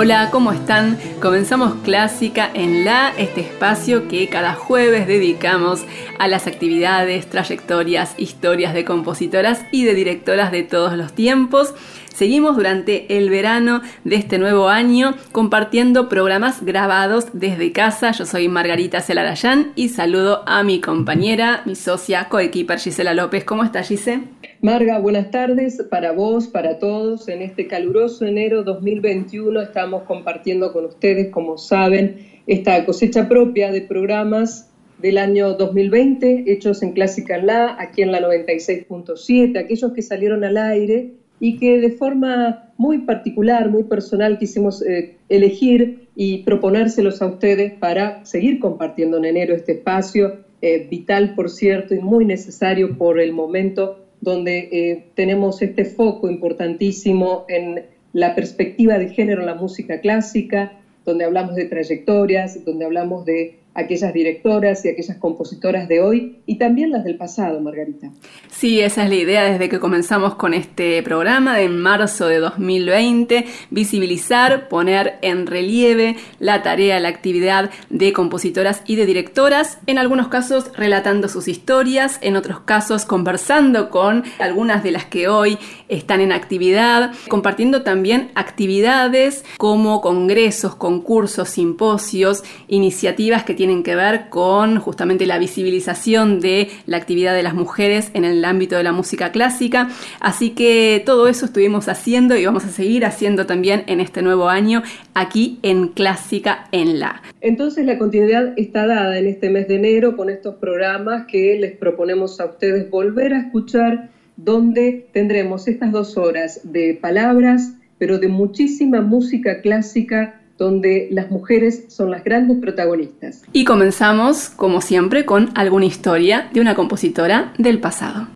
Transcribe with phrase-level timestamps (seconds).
[0.00, 0.96] Hola, ¿cómo están?
[1.20, 5.84] Comenzamos Clásica en La, este espacio que cada jueves dedicamos
[6.20, 11.74] a las actividades, trayectorias, historias de compositoras y de directoras de todos los tiempos.
[12.14, 18.12] Seguimos durante el verano de este nuevo año compartiendo programas grabados desde casa.
[18.12, 23.42] Yo soy Margarita Celarayán y saludo a mi compañera, mi socia, coequiper Gisela López.
[23.42, 24.37] ¿Cómo estás, Gise?
[24.60, 27.28] Marga, buenas tardes para vos, para todos.
[27.28, 32.16] En este caluroso enero 2021 estamos compartiendo con ustedes, como saben,
[32.48, 38.20] esta cosecha propia de programas del año 2020 hechos en Clásica La, aquí en la
[38.20, 44.82] 96.7, aquellos que salieron al aire y que de forma muy particular, muy personal quisimos
[44.82, 51.36] eh, elegir y proponérselos a ustedes para seguir compartiendo en enero este espacio, eh, vital
[51.36, 57.84] por cierto y muy necesario por el momento donde eh, tenemos este foco importantísimo en
[58.12, 60.72] la perspectiva de género en la música clásica,
[61.04, 66.58] donde hablamos de trayectorias, donde hablamos de aquellas directoras y aquellas compositoras de hoy y
[66.58, 68.10] también las del pasado, Margarita.
[68.48, 73.46] Sí, esa es la idea desde que comenzamos con este programa de marzo de 2020,
[73.70, 80.26] visibilizar, poner en relieve la tarea, la actividad de compositoras y de directoras, en algunos
[80.26, 85.56] casos relatando sus historias, en otros casos conversando con algunas de las que hoy
[85.88, 94.28] están en actividad, compartiendo también actividades como congresos, concursos, simposios, iniciativas que tienen que ver
[94.30, 98.92] con justamente la visibilización de la actividad de las mujeres en el ámbito de la
[98.92, 99.88] música clásica.
[100.20, 104.48] Así que todo eso estuvimos haciendo y vamos a seguir haciendo también en este nuevo
[104.48, 104.82] año
[105.14, 107.22] aquí en Clásica en la.
[107.40, 111.76] Entonces la continuidad está dada en este mes de enero con estos programas que les
[111.76, 118.28] proponemos a ustedes volver a escuchar donde tendremos estas dos horas de palabras, pero de
[118.28, 123.42] muchísima música clásica donde las mujeres son las grandes protagonistas.
[123.52, 128.28] Y comenzamos, como siempre, con alguna historia de una compositora del pasado.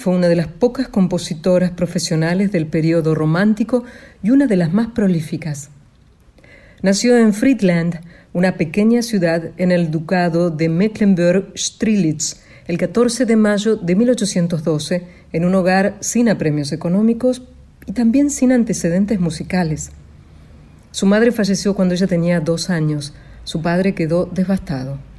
[0.00, 3.84] Fue una de las pocas compositoras profesionales del periodo romántico
[4.22, 5.68] y una de las más prolíficas.
[6.80, 8.00] Nació en Friedland,
[8.32, 15.44] una pequeña ciudad en el ducado de Mecklenburg-Strelitz, el 14 de mayo de 1812, en
[15.44, 17.42] un hogar sin apremios económicos
[17.84, 19.90] y también sin antecedentes musicales.
[20.92, 23.12] Su madre falleció cuando ella tenía dos años,
[23.44, 25.09] su padre quedó devastado.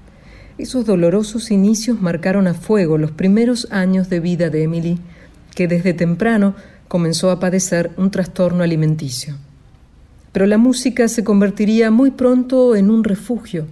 [0.57, 4.99] Esos dolorosos inicios marcaron a fuego los primeros años de vida de Emily,
[5.55, 6.55] que desde temprano
[6.87, 9.37] comenzó a padecer un trastorno alimenticio.
[10.31, 13.67] Pero la música se convertiría muy pronto en un refugio,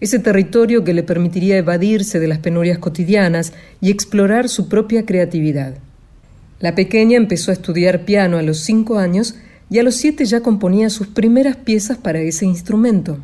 [0.00, 5.74] ese territorio que le permitiría evadirse de las penurias cotidianas y explorar su propia creatividad.
[6.58, 9.36] La pequeña empezó a estudiar piano a los cinco años
[9.70, 13.18] y a los siete ya componía sus primeras piezas para ese instrumento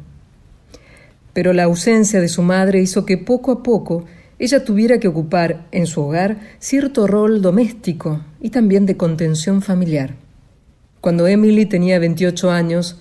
[1.38, 4.06] pero la ausencia de su madre hizo que poco a poco
[4.40, 10.16] ella tuviera que ocupar en su hogar cierto rol doméstico y también de contención familiar.
[11.00, 12.98] Cuando Emily tenía 28 años,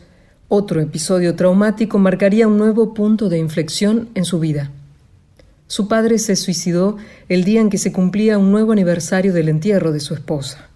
[0.49, 4.69] otro episodio traumático marcaría un nuevo punto de inflexión en su vida.
[5.65, 6.97] Su padre se suicidó
[7.29, 10.69] el día en que se cumplía un nuevo aniversario del entierro de su esposa.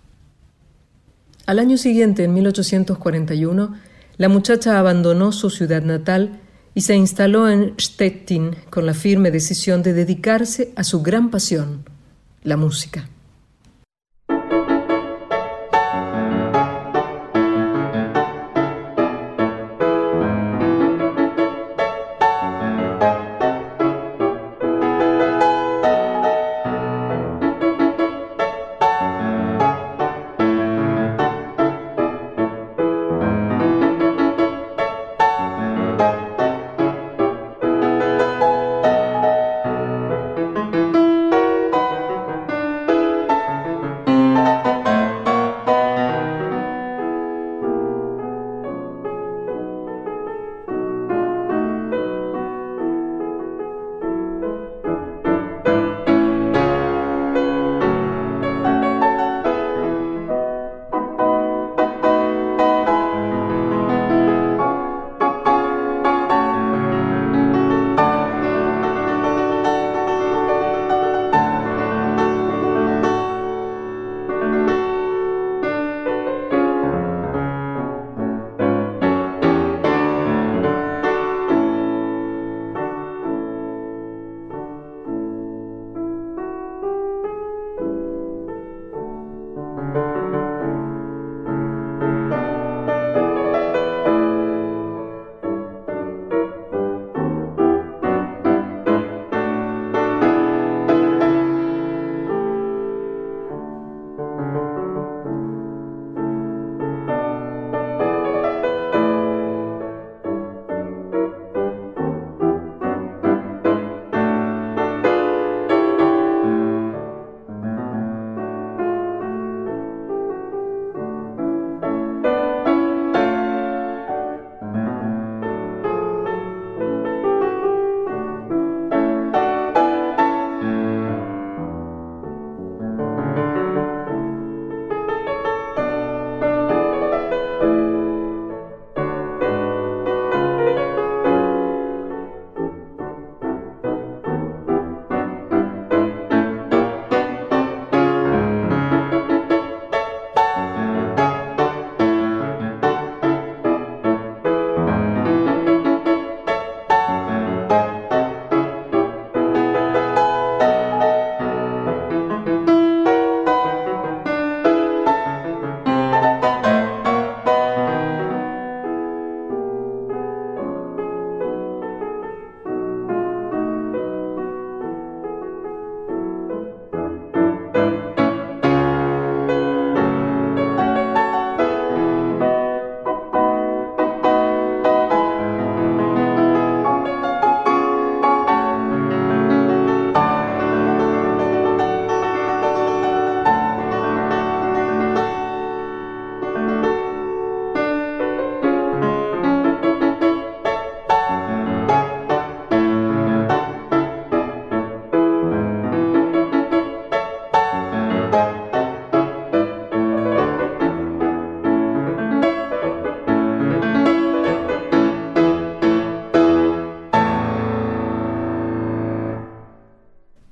[1.46, 3.76] Al año siguiente, en 1841,
[4.18, 6.40] la muchacha abandonó su ciudad natal
[6.74, 11.84] y se instaló en Stettin con la firme decisión de dedicarse a su gran pasión,
[12.44, 13.10] la música.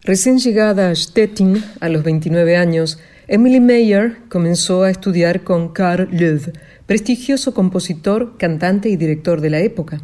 [0.10, 2.98] Recién llegada a Stettin a los 29 años,
[3.28, 6.52] Emily Meyer comenzó a estudiar con Karl Löw,
[6.88, 10.02] prestigioso compositor, cantante y director de la época.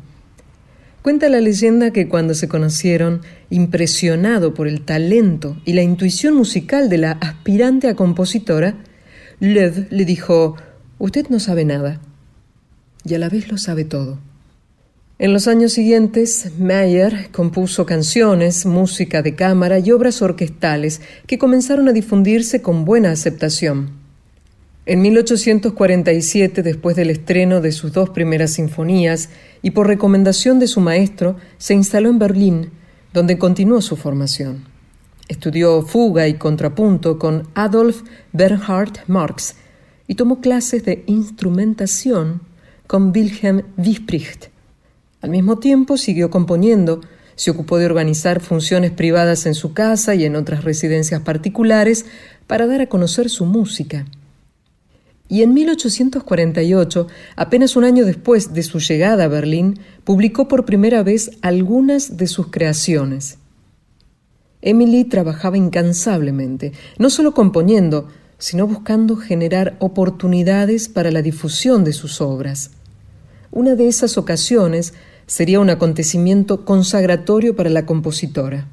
[1.02, 6.88] Cuenta la leyenda que cuando se conocieron, impresionado por el talento y la intuición musical
[6.88, 8.76] de la aspirante a compositora,
[9.40, 10.56] Löw le dijo,
[11.00, 12.00] Usted no sabe nada,
[13.04, 14.20] y a la vez lo sabe todo.
[15.18, 21.88] En los años siguientes, Mayer compuso canciones, música de cámara y obras orquestales que comenzaron
[21.88, 23.92] a difundirse con buena aceptación.
[24.86, 29.30] En 1847, después del estreno de sus dos primeras sinfonías
[29.62, 32.72] y por recomendación de su maestro, se instaló en Berlín,
[33.14, 34.66] donde continuó su formación.
[35.30, 38.02] Estudió fuga y contrapunto con Adolf
[38.34, 39.56] Bernhard Marx
[40.10, 42.42] y tomó clases de instrumentación
[42.86, 44.48] con Wilhelm Wispricht
[45.26, 47.02] al mismo tiempo siguió componiendo,
[47.34, 52.06] se ocupó de organizar funciones privadas en su casa y en otras residencias particulares
[52.46, 54.06] para dar a conocer su música.
[55.28, 61.02] Y en 1848, apenas un año después de su llegada a Berlín, publicó por primera
[61.02, 63.40] vez algunas de sus creaciones.
[64.62, 72.22] Emily trabajaba incansablemente, no solo componiendo, sino buscando generar oportunidades para la difusión de sus
[72.22, 72.70] obras.
[73.52, 74.94] Una de esas ocasiones
[75.28, 78.68] sería un acontecimiento consagratorio para la compositora.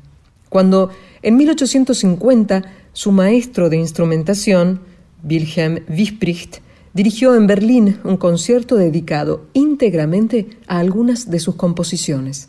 [0.48, 0.90] Cuando
[1.22, 2.62] en 1850
[2.92, 4.80] su maestro de instrumentación,
[5.24, 6.58] Wilhelm Wispricht,
[6.92, 12.48] dirigió en Berlín un concierto dedicado íntegramente a algunas de sus composiciones.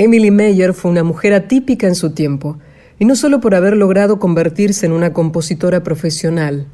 [0.00, 2.56] Emily Meyer fue una mujer atípica en su tiempo,
[2.98, 6.68] y no solo por haber logrado convertirse en una compositora profesional.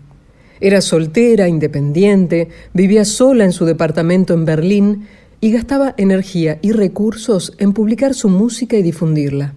[0.60, 5.08] Era soltera, independiente, vivía sola en su departamento en Berlín
[5.40, 9.54] y gastaba energía y recursos en publicar su música y difundirla.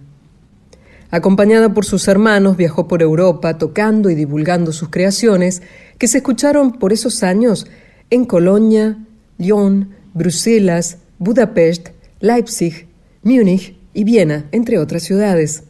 [1.12, 5.62] Acompañada por sus hermanos, viajó por Europa tocando y divulgando sus creaciones,
[5.96, 7.68] que se escucharon por esos años
[8.10, 8.98] en Colonia,
[9.38, 12.89] Lyon, Bruselas, Budapest, Leipzig,
[13.22, 15.64] Múnich y Viena, entre otras ciudades.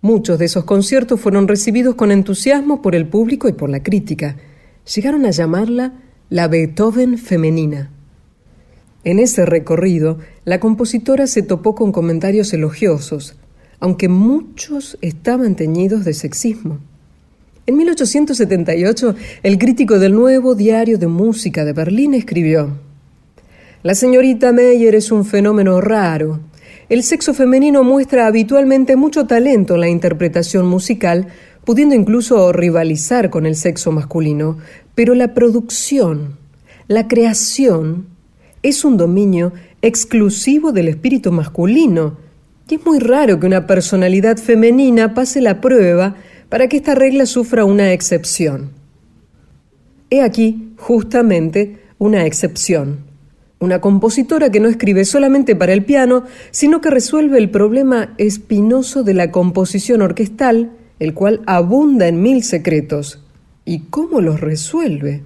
[0.00, 4.36] Muchos de esos conciertos fueron recibidos con entusiasmo por el público y por la crítica.
[4.94, 5.92] Llegaron a llamarla
[6.30, 7.90] la Beethoven femenina.
[9.04, 13.36] En ese recorrido, la compositora se topó con comentarios elogiosos,
[13.78, 16.78] aunque muchos estaban teñidos de sexismo.
[17.66, 22.78] En 1878, el crítico del nuevo diario de música de Berlín escribió,
[23.82, 26.40] La señorita Meyer es un fenómeno raro,
[26.94, 31.26] el sexo femenino muestra habitualmente mucho talento en la interpretación musical,
[31.64, 34.58] pudiendo incluso rivalizar con el sexo masculino,
[34.94, 36.36] pero la producción,
[36.86, 38.06] la creación,
[38.62, 39.52] es un dominio
[39.82, 42.16] exclusivo del espíritu masculino,
[42.68, 46.14] y es muy raro que una personalidad femenina pase la prueba
[46.48, 48.70] para que esta regla sufra una excepción.
[50.10, 53.13] He aquí, justamente, una excepción
[53.64, 59.02] una compositora que no escribe solamente para el piano, sino que resuelve el problema espinoso
[59.02, 63.20] de la composición orquestal, el cual abunda en mil secretos.
[63.64, 65.22] ¿Y cómo los resuelve?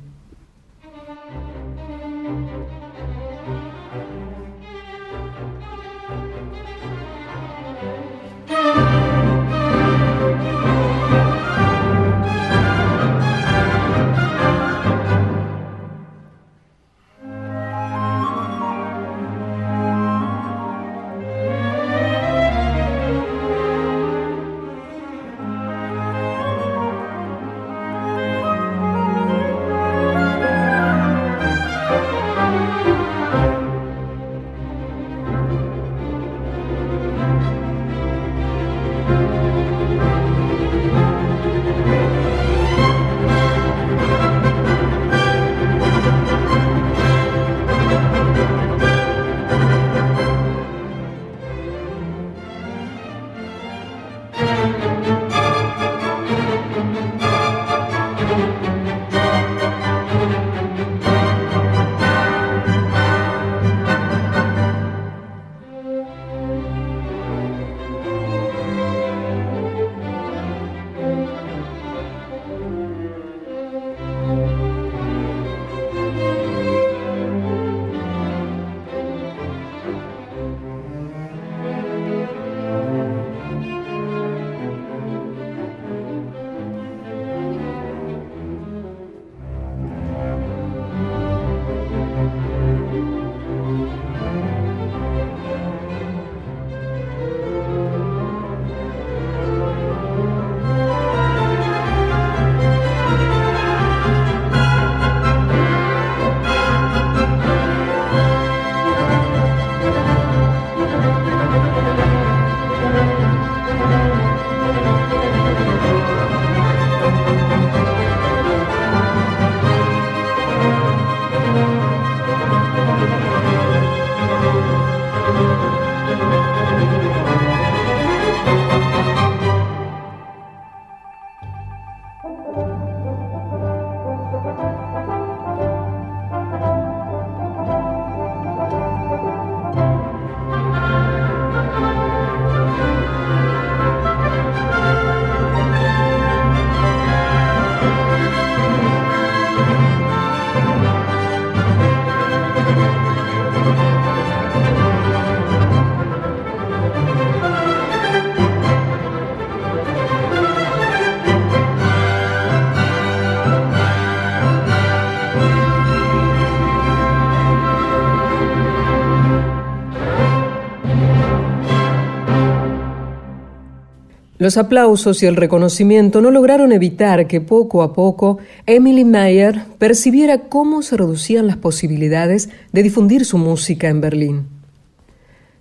[174.38, 180.42] Los aplausos y el reconocimiento no lograron evitar que poco a poco Emily Meyer percibiera
[180.42, 184.46] cómo se reducían las posibilidades de difundir su música en Berlín.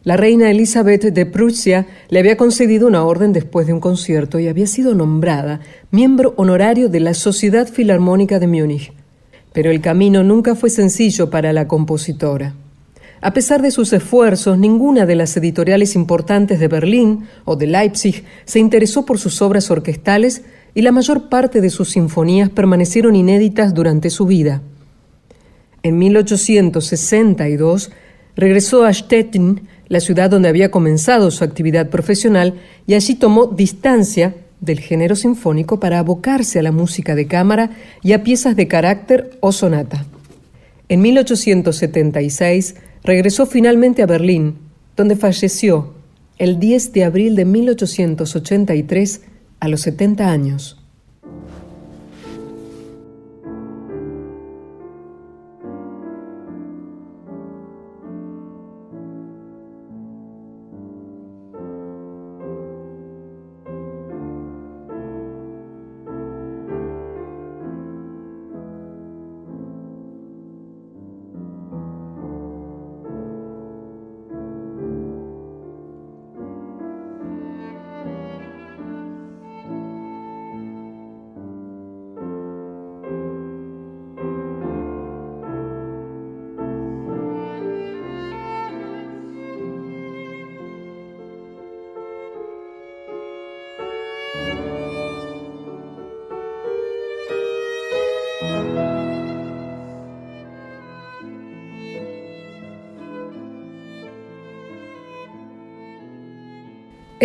[0.04, 4.48] La reina Elizabeth de Prusia le había concedido una orden después de un concierto y
[4.48, 5.60] había sido nombrada
[5.90, 8.94] miembro honorario de la Sociedad Filarmónica de Múnich.
[9.54, 12.54] Pero el camino nunca fue sencillo para la compositora.
[13.20, 18.24] A pesar de sus esfuerzos, ninguna de las editoriales importantes de Berlín o de Leipzig
[18.46, 20.44] se interesó por sus obras orquestales
[20.76, 24.62] y la mayor parte de sus sinfonías permanecieron inéditas durante su vida.
[25.82, 27.92] En 1862
[28.36, 34.36] regresó a Stettin, la ciudad donde había comenzado su actividad profesional, y allí tomó distancia
[34.60, 37.72] del género sinfónico para abocarse a la música de cámara
[38.04, 40.06] y a piezas de carácter o sonata.
[40.90, 42.76] En 1876
[43.08, 44.58] regresó finalmente a Berlín,
[44.98, 45.94] donde falleció
[46.38, 49.22] el 10 de abril de 1883
[49.62, 50.86] a los 70 años.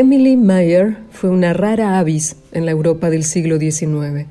[0.03, 4.27] Emily Meyer fue una rara avis en la Europa del siglo XIX,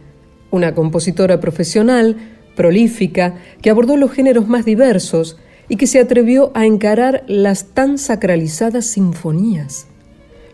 [0.51, 2.17] una compositora profesional,
[2.57, 5.37] prolífica, que abordó los géneros más diversos
[5.69, 9.87] y que se atrevió a encarar las tan sacralizadas sinfonías.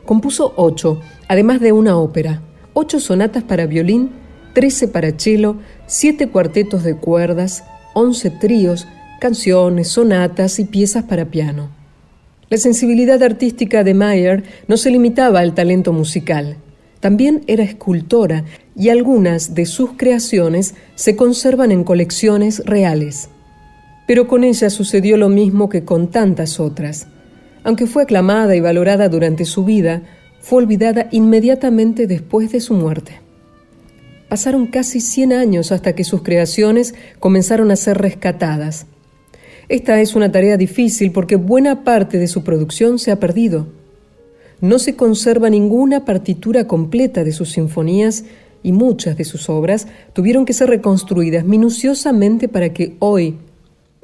[0.06, 2.44] Compuso ocho, además de una ópera,
[2.76, 4.12] ocho sonatas para violín,
[4.54, 5.56] trece para cello,
[5.88, 7.64] siete cuartetos de cuerdas,
[7.96, 8.88] once tríos,
[9.20, 11.77] canciones, sonatas y piezas para piano.
[12.50, 16.56] La sensibilidad artística de Mayer no se limitaba al talento musical.
[17.02, 23.30] También era escultora y algunas de sus creaciones se conservan en colecciones reales.
[24.08, 27.08] Pero con ella sucedió lo mismo que con tantas otras.
[27.66, 30.04] Aunque fue aclamada y valorada durante su vida,
[30.40, 33.20] fue olvidada inmediatamente después de su muerte.
[34.30, 38.86] Pasaron casi 100 años hasta que sus creaciones comenzaron a ser rescatadas.
[39.70, 43.68] Esta es una tarea difícil porque buena parte de su producción se ha perdido.
[44.62, 48.24] No se conserva ninguna partitura completa de sus sinfonías
[48.64, 53.36] y muchas de sus obras tuvieron que ser reconstruidas minuciosamente para que hoy,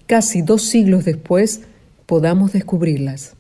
[0.06, 1.62] casi dos siglos después,
[2.06, 3.36] podamos descubrirlas.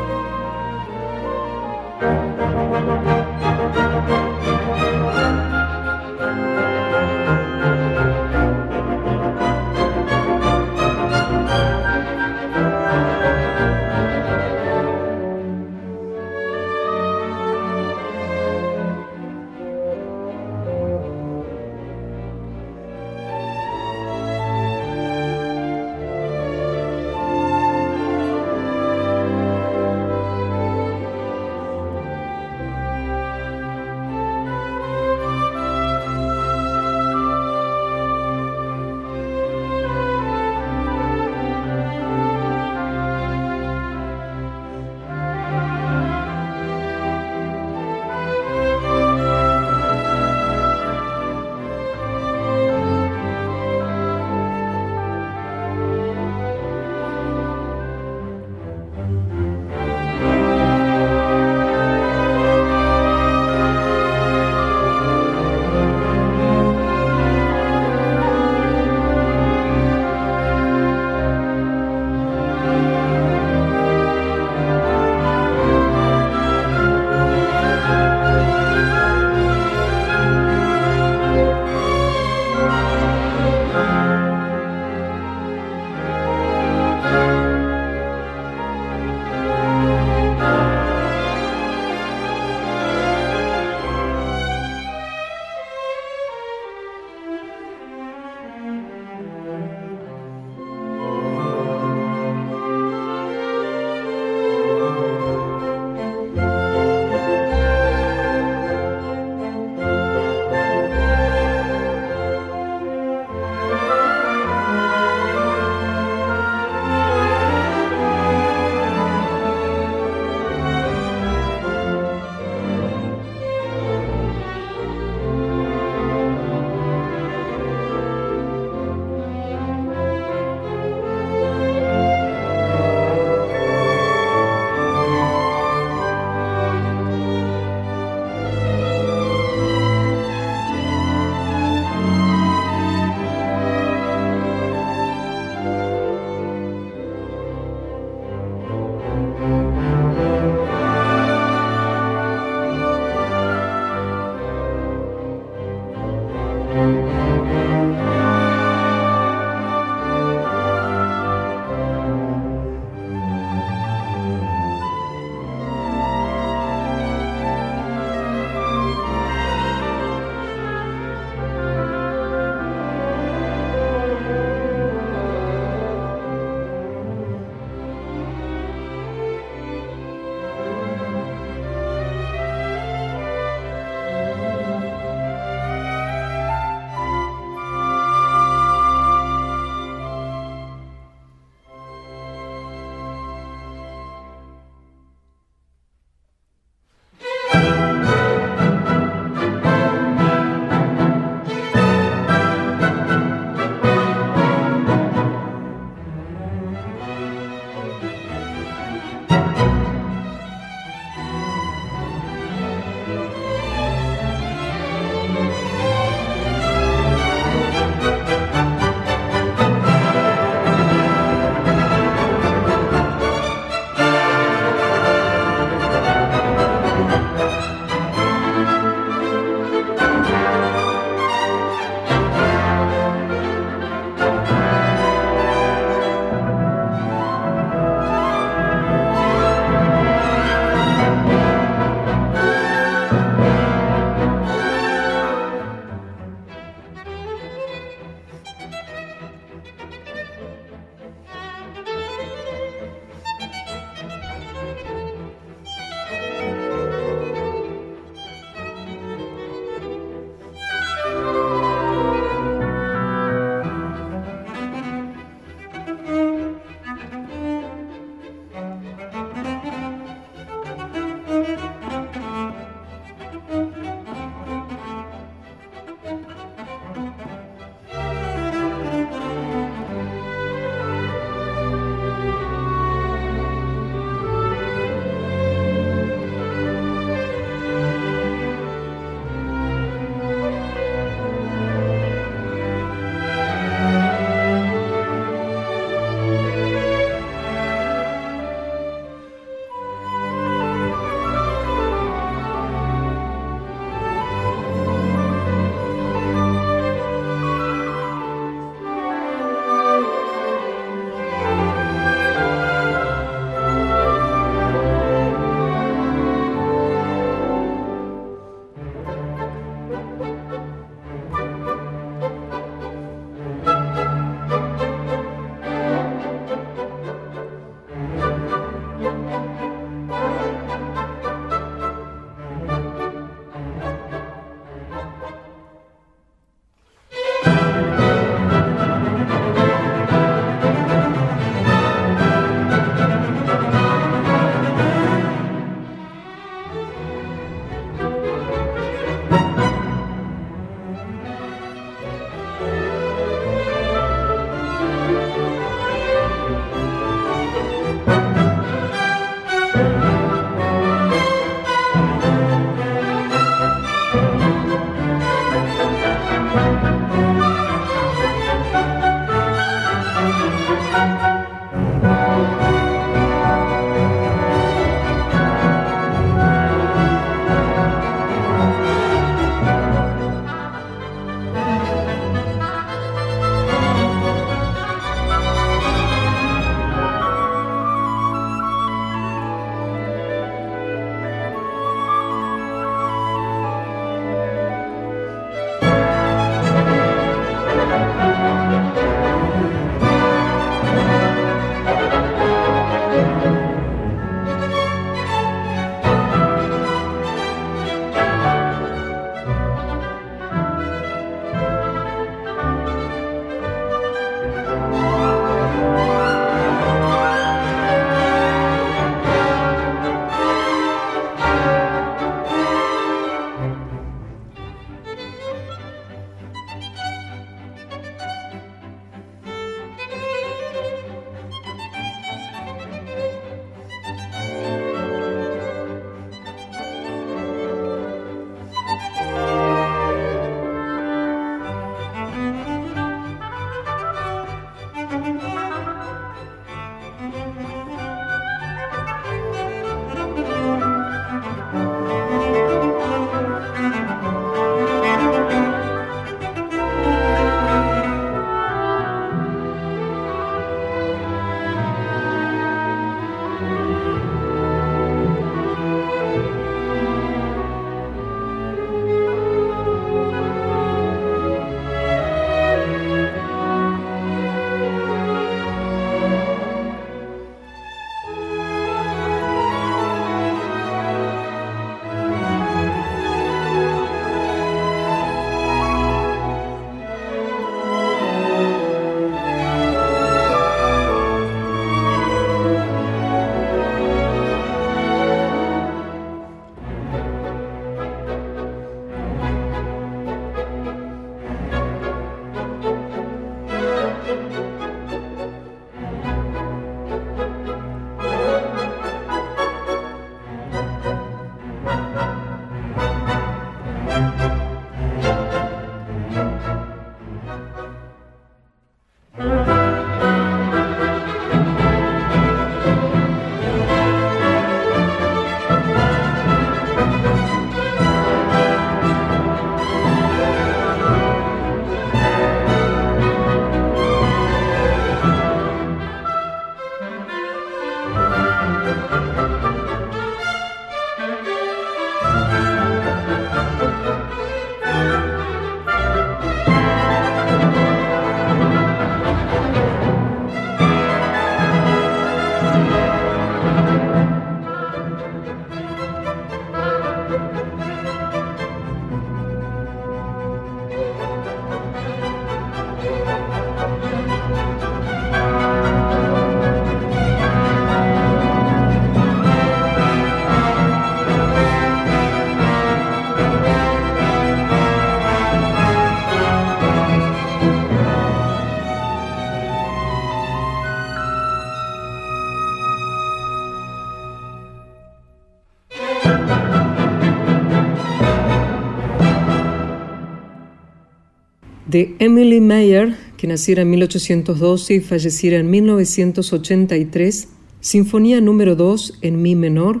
[591.90, 597.48] De Emily Meyer, que naciera en 1812 y falleciera en 1983,
[597.80, 600.00] Sinfonía número 2 en Mi menor,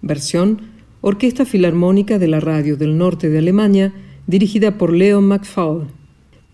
[0.00, 0.62] versión
[1.02, 3.92] Orquesta Filarmónica de la Radio del Norte de Alemania,
[4.26, 5.88] dirigida por Leo McFall.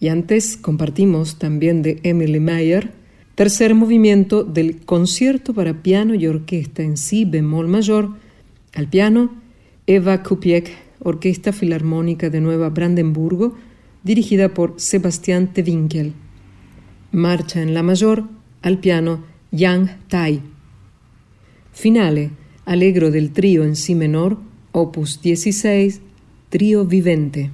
[0.00, 2.90] Y antes compartimos también de Emily Meyer,
[3.36, 8.08] tercer movimiento del concierto para piano y orquesta en si bemol mayor,
[8.74, 9.30] al piano
[9.86, 13.54] Eva Kupiek, Orquesta Filarmónica de Nueva Brandenburgo,
[14.02, 16.12] dirigida por Sebastián Tewinkel.
[17.12, 18.24] Marcha en la mayor,
[18.62, 20.40] al piano Yang Tai.
[21.72, 22.30] Finale,
[22.64, 24.38] Alegro del trío en si menor,
[24.70, 26.00] opus 16,
[26.48, 27.50] Trío Vivente.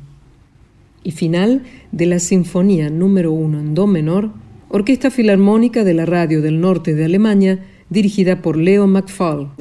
[1.02, 4.32] Y final de la Sinfonía número 1 en Do menor,
[4.68, 9.52] Orquesta Filarmónica de la Radio del Norte de Alemania, dirigida por Leo McFall.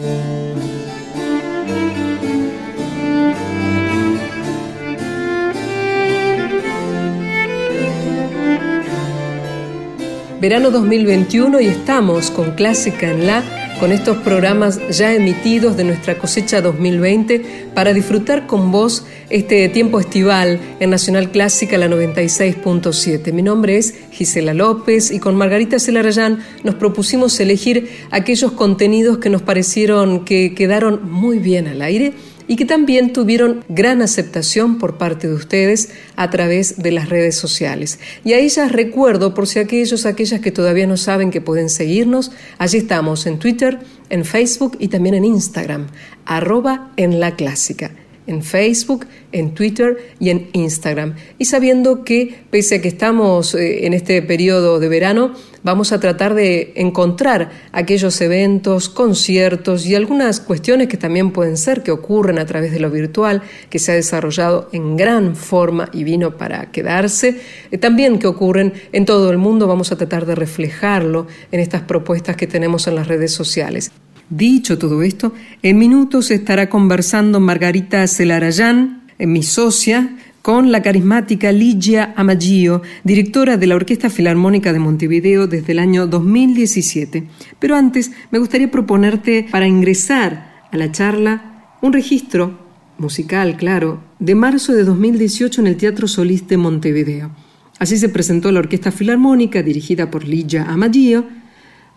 [10.40, 13.44] Verano 2021 y estamos con Clásica en la,
[13.80, 20.00] con estos programas ya emitidos de nuestra cosecha 2020 para disfrutar con vos este tiempo
[20.00, 23.34] estival en Nacional Clásica la 96.7.
[23.34, 29.32] Mi nombre es Gisela López y con Margarita Celarayán nos propusimos elegir aquellos contenidos que
[29.32, 32.14] nos parecieron que quedaron muy bien al aire
[32.48, 37.36] y que también tuvieron gran aceptación por parte de ustedes a través de las redes
[37.36, 38.00] sociales.
[38.24, 42.32] Y a ellas recuerdo, por si aquellos, aquellas que todavía no saben que pueden seguirnos,
[42.58, 43.80] allí estamos en Twitter,
[44.10, 45.88] en Facebook y también en Instagram,
[46.26, 47.92] arroba en la clásica
[48.28, 51.16] en Facebook, en Twitter y en Instagram.
[51.38, 56.00] Y sabiendo que, pese a que estamos eh, en este periodo de verano, vamos a
[56.00, 62.40] tratar de encontrar aquellos eventos, conciertos y algunas cuestiones que también pueden ser que ocurren
[62.40, 66.72] a través de lo virtual, que se ha desarrollado en gran forma y vino para
[66.72, 71.60] quedarse, eh, también que ocurren en todo el mundo, vamos a tratar de reflejarlo en
[71.60, 73.92] estas propuestas que tenemos en las redes sociales.
[74.30, 82.14] Dicho todo esto, en minutos estará conversando Margarita Celarayán, mi socia, con la carismática Ligia
[82.16, 87.28] Amaggio, directora de la Orquesta Filarmónica de Montevideo desde el año 2017.
[87.60, 92.60] Pero antes me gustaría proponerte para ingresar a la charla un registro
[92.98, 97.32] musical, claro, de marzo de 2018 en el Teatro Solís de Montevideo.
[97.80, 101.26] Así se presentó la Orquesta Filarmónica dirigida por Ligia Amaggio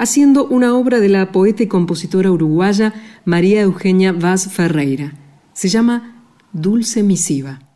[0.00, 2.94] haciendo una obra de la poeta y compositora uruguaya
[3.26, 5.12] María Eugenia Vaz Ferreira.
[5.52, 6.24] Se llama
[6.54, 7.69] Dulce Misiva.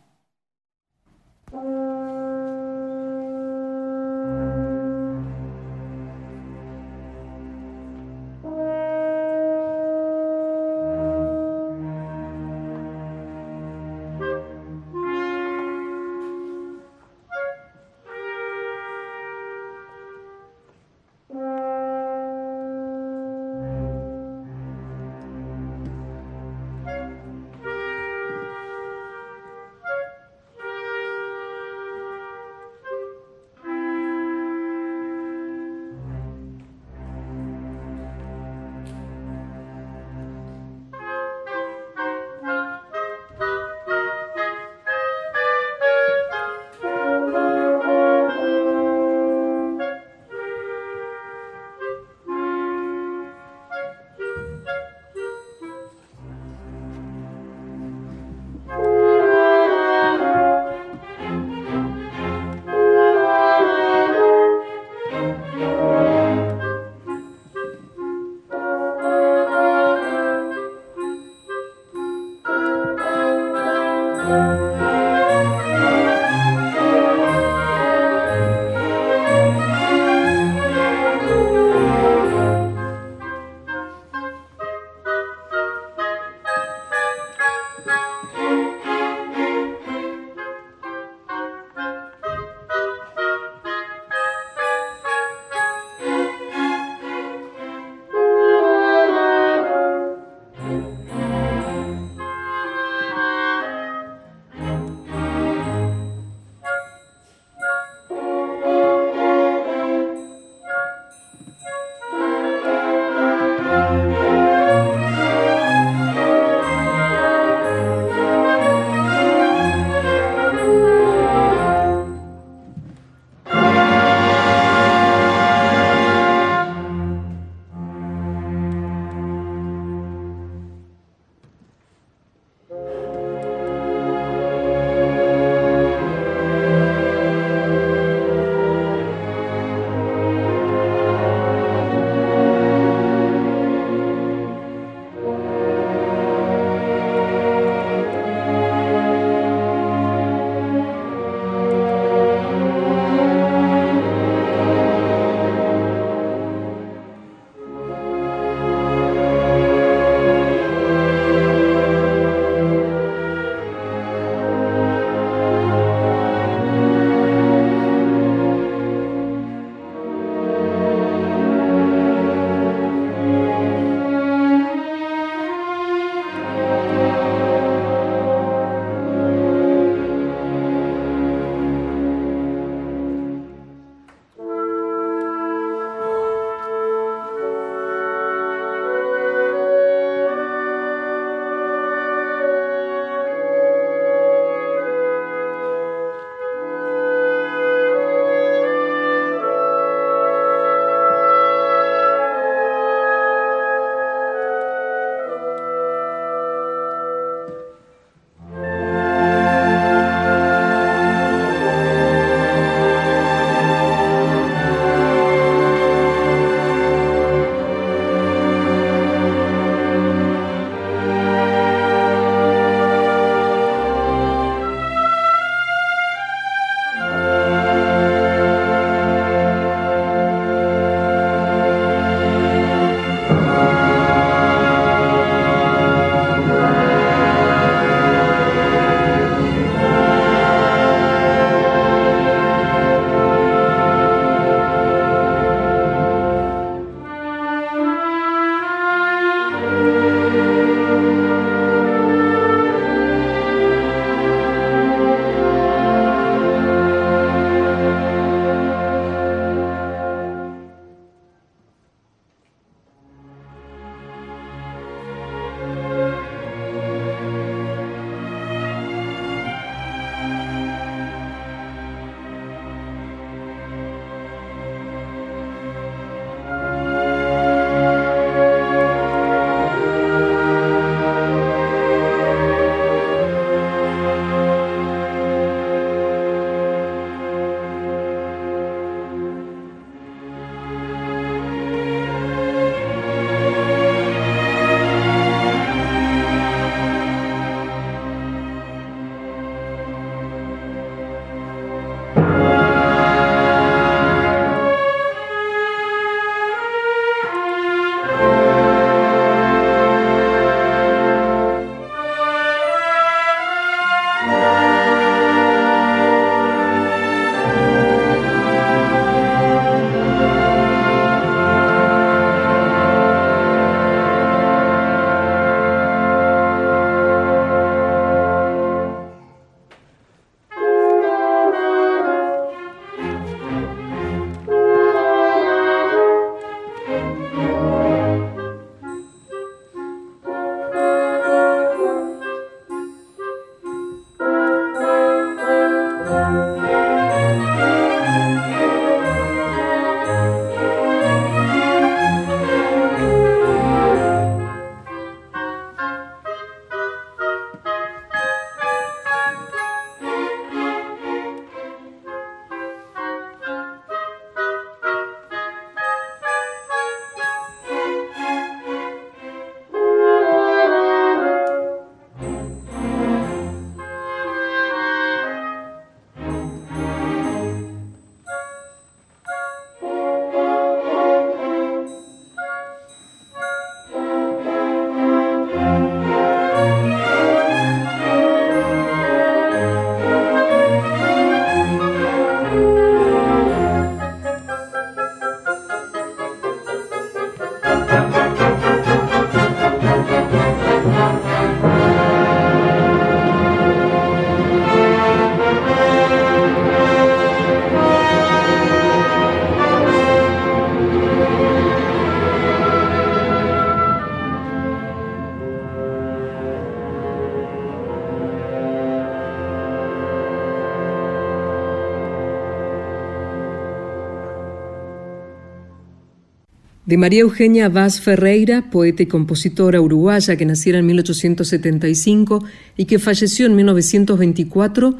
[426.95, 432.41] De María Eugenia Vaz Ferreira, poeta y compositora uruguaya que naciera en 1875
[432.77, 434.97] y que falleció en 1924,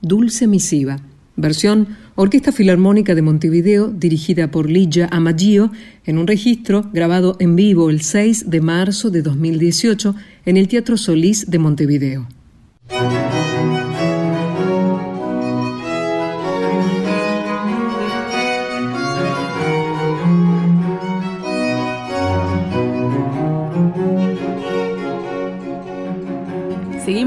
[0.00, 1.00] Dulce Misiva,
[1.36, 5.70] versión Orquesta Filarmónica de Montevideo, dirigida por Ligia Amaggio,
[6.06, 10.14] en un registro grabado en vivo el 6 de marzo de 2018
[10.46, 12.26] en el Teatro Solís de Montevideo.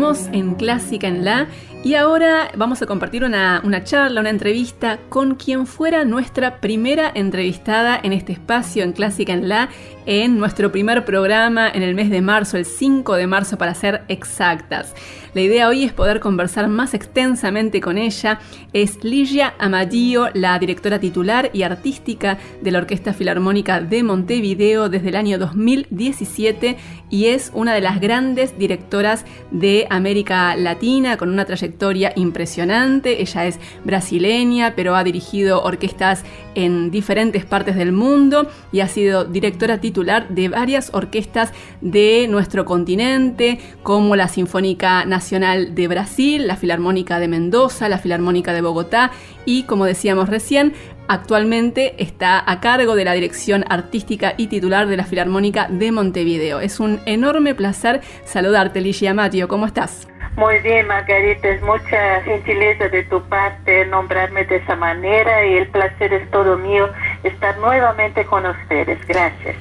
[0.08, 1.48] En Clásica en La
[1.84, 7.12] y ahora vamos a compartir una, una, charla, una entrevista con quien fuera nuestra primera
[7.14, 9.68] entrevistada en este espacio en Clásica en La
[10.08, 14.04] en nuestro primer programa en el mes de marzo, el 5 de marzo para ser
[14.08, 14.96] exactas.
[15.34, 18.40] La idea hoy es poder conversar más extensamente con ella.
[18.74, 25.10] Es Ligia Amadio, la directora titular y artística de la Orquesta Filarmónica de Montevideo desde
[25.10, 26.78] el año 2017
[27.10, 33.22] y es una de las grandes directoras de América Latina con una trayectoria impresionante.
[33.22, 36.24] Ella es brasileña, pero ha dirigido orquestas
[36.58, 42.66] en diferentes partes del mundo y ha sido directora titular de varias orquestas de nuestro
[42.66, 49.12] continente, como la Sinfónica Nacional de Brasil, la Filarmónica de Mendoza, la Filarmónica de Bogotá
[49.46, 50.74] y, como decíamos recién,
[51.10, 56.60] Actualmente está a cargo de la dirección artística y titular de la Filarmónica de Montevideo.
[56.60, 59.48] Es un enorme placer saludarte, Ligia Maggio.
[59.48, 60.10] ¿Cómo estás?
[60.38, 65.68] Muy bien, Margarita, es mucha gentileza de tu parte nombrarme de esa manera y el
[65.70, 66.88] placer es todo mío
[67.24, 69.00] estar nuevamente con ustedes.
[69.08, 69.56] Gracias.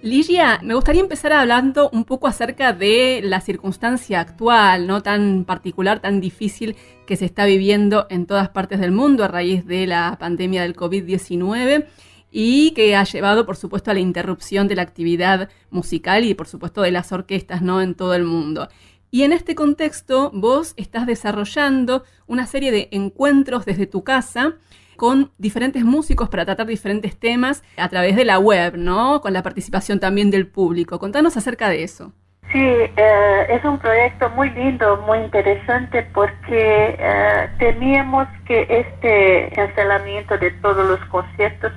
[0.00, 5.98] Ligia, me gustaría empezar hablando un poco acerca de la circunstancia actual, no tan particular,
[5.98, 10.16] tan difícil que se está viviendo en todas partes del mundo a raíz de la
[10.20, 11.86] pandemia del COVID-19
[12.30, 16.46] y que ha llevado, por supuesto, a la interrupción de la actividad musical y, por
[16.46, 17.82] supuesto, de las orquestas, ¿no?
[17.82, 18.68] En todo el mundo.
[19.14, 24.54] Y en este contexto, vos estás desarrollando una serie de encuentros desde tu casa
[24.96, 29.20] con diferentes músicos para tratar diferentes temas a través de la web, ¿no?
[29.20, 30.98] Con la participación también del público.
[30.98, 32.14] Contanos acerca de eso.
[32.52, 40.38] Sí, eh, es un proyecto muy lindo, muy interesante porque eh, temíamos que este cancelamiento
[40.38, 41.70] de todos los conciertos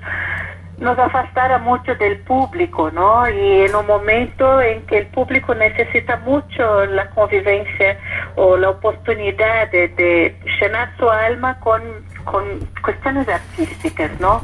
[0.77, 3.27] nos afastara mucho del público, ¿no?
[3.30, 7.97] Y en un momento en que el público necesita mucho la convivencia
[8.35, 11.81] o la oportunidad de, llenar su alma con,
[12.26, 12.43] con
[12.84, 14.41] cuestiones artísticas, ¿no?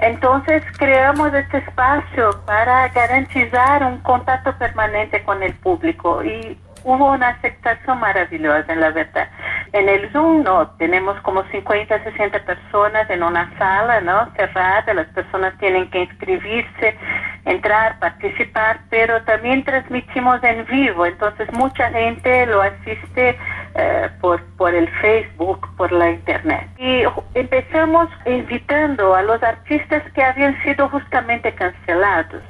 [0.00, 7.28] Entonces creamos este espacio para garantizar un contacto permanente con el público y hubo una
[7.28, 9.28] aceptación maravillosa, en la verdad.
[9.72, 14.30] En el Zoom no, tenemos como 50, 60 personas en una sala, ¿no?
[14.36, 16.96] Cerrada, las personas tienen que inscribirse,
[17.44, 23.38] entrar, participar, pero también transmitimos en vivo, entonces mucha gente lo asiste
[23.74, 26.68] eh, por, por el Facebook, por la Internet.
[26.78, 27.02] Y
[27.34, 32.42] empezamos invitando a los artistas que habían sido justamente cancelados,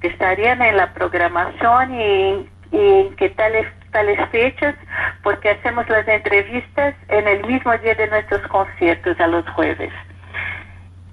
[0.00, 4.74] que estarían en la programación y y qué tales, tales fechas,
[5.22, 9.92] porque hacemos las entrevistas en el mismo día de nuestros conciertos, a los jueves.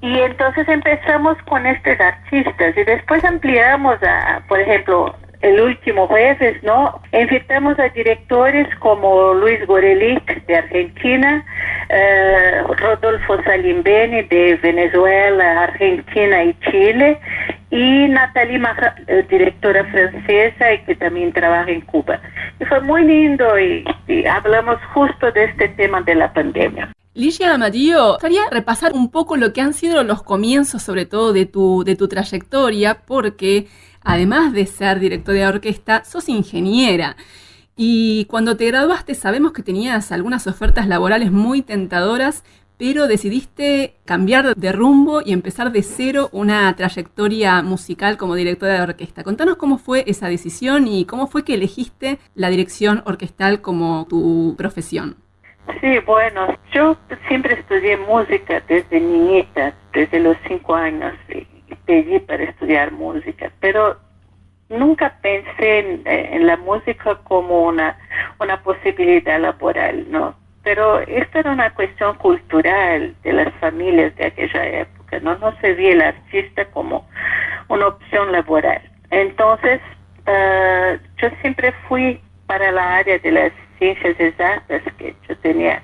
[0.01, 6.61] Y entonces empezamos con estos artistas y después ampliamos a, por ejemplo, el último jueves,
[6.63, 7.01] ¿no?
[7.11, 11.45] Invitamos a directores como Luis Gorelic de Argentina,
[11.89, 17.19] eh, Rodolfo Salimbeni de Venezuela, Argentina y Chile,
[17.69, 22.19] y Natalie Maja, eh, directora francesa y que también trabaja en Cuba.
[22.59, 23.85] Y fue muy lindo y,
[24.25, 26.91] hablamos justo de este tema de la pandemia.
[27.13, 31.45] Ligia Amadillo, gustaría repasar un poco lo que han sido los comienzos, sobre todo de
[31.45, 33.67] tu, de tu trayectoria, porque
[34.07, 37.17] además de ser directora de orquesta, sos ingeniera.
[37.75, 42.43] Y cuando te graduaste sabemos que tenías algunas ofertas laborales muy tentadoras,
[42.79, 48.81] pero decidiste cambiar de rumbo y empezar de cero una trayectoria musical como directora de
[48.81, 49.23] orquesta.
[49.23, 54.55] Contanos cómo fue esa decisión y cómo fue que elegiste la dirección orquestal como tu
[54.57, 55.17] profesión.
[55.81, 56.95] Sí, bueno, yo
[57.27, 61.13] siempre estudié música desde niñita, desde los cinco años,
[61.87, 63.97] y pedí para estudiar música, pero
[64.69, 67.97] nunca pensé en, la música como una,
[68.39, 70.35] una posibilidad laboral, ¿no?
[70.67, 75.73] pero esto era una cuestión cultural de las familias de aquella época, no, no se
[75.73, 77.07] veía el artista como
[77.69, 78.81] una opción laboral.
[79.09, 79.79] Entonces,
[80.27, 85.81] uh, yo siempre fui para la área de las ciencias exactas, que yo tenía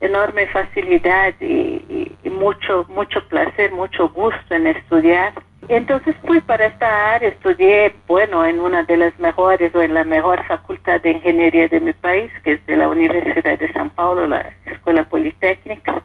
[0.00, 5.32] enorme facilidad y, mucho mucho placer, mucho gusto en estudiar.
[5.68, 10.04] entonces fui para esta área, estudié, bueno, en una de las mejores o en la
[10.04, 14.26] mejor facultad de ingeniería de mi país, que es de la Universidad de San Paulo,
[14.26, 16.02] la Escuela Politécnica.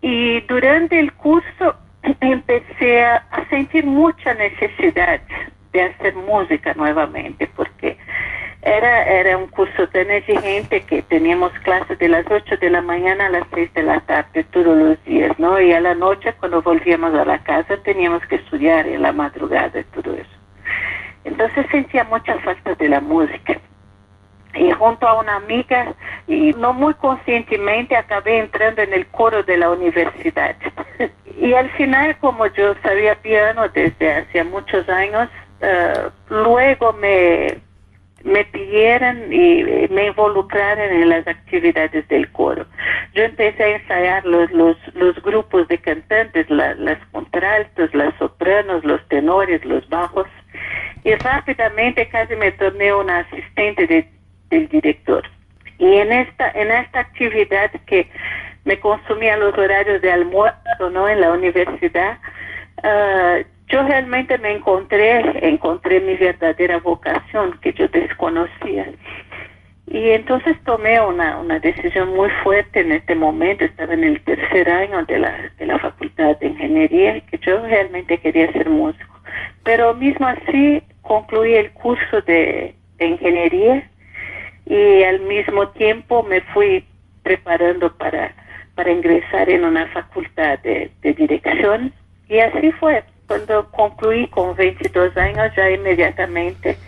[0.00, 1.76] Y durante el curso
[2.20, 5.20] empecé a, sentir mucha necesidad
[5.72, 7.97] de hacer música nuevamente, porque
[8.62, 13.26] era, era un curso tan exigente que teníamos clases de las 8 de la mañana
[13.26, 15.60] a las 6 de la tarde todos los días, ¿no?
[15.60, 19.78] Y a la noche cuando volvíamos a la casa teníamos que estudiar en la madrugada
[19.78, 20.30] y todo eso.
[21.24, 23.58] Entonces sentía mucha falta de la música.
[24.54, 25.94] Y junto a una amiga,
[26.26, 30.56] y no muy conscientemente, acabé entrando en el coro de la universidad.
[31.40, 35.28] y al final, como yo sabía piano desde hacía muchos años,
[35.60, 37.58] eh, luego me,
[38.24, 42.66] me pidieron y me involucraron en las actividades del coro.
[43.14, 49.64] Yo empecé a ensayar los, los, grupos de cantantes, las contraltos, las sopranos, los tenores,
[49.64, 50.26] los bajos,
[51.04, 54.08] y rápidamente casi me torné una asistente
[54.50, 55.22] del director.
[55.78, 58.08] Y en esta, en esta actividad que
[58.64, 61.08] me consumía los horarios de almuerzo ¿no?
[61.08, 62.18] en la universidad,
[62.82, 68.90] uh, yo realmente me encontré, encontré mi verdadera vocación que yo desconocía.
[69.86, 74.68] Y entonces tomé una, una decisión muy fuerte en este momento, estaba en el tercer
[74.70, 79.14] año de la, de la Facultad de Ingeniería, que yo realmente quería ser músico.
[79.64, 83.88] Pero mismo así concluí el curso de, Ingeniería
[84.66, 86.84] y al mismo tiempo me fui
[87.22, 88.34] preparando para,
[88.74, 91.92] para ingresar en una facultad de dirección
[92.28, 93.04] y así fue.
[93.28, 96.78] Cuando concluí con 22 años, ya inmediatamente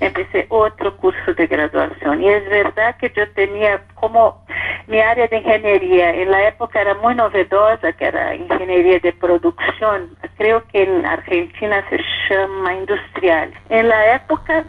[0.00, 2.22] empecé otro curso de graduación.
[2.22, 4.42] Y es verdad que yo tenía como
[4.86, 10.16] mi área de ingeniería, en la época era muy novedosa, que era ingeniería de producción.
[10.38, 12.00] Creo que en Argentina se
[12.30, 13.52] llama industrial.
[13.68, 14.64] En la época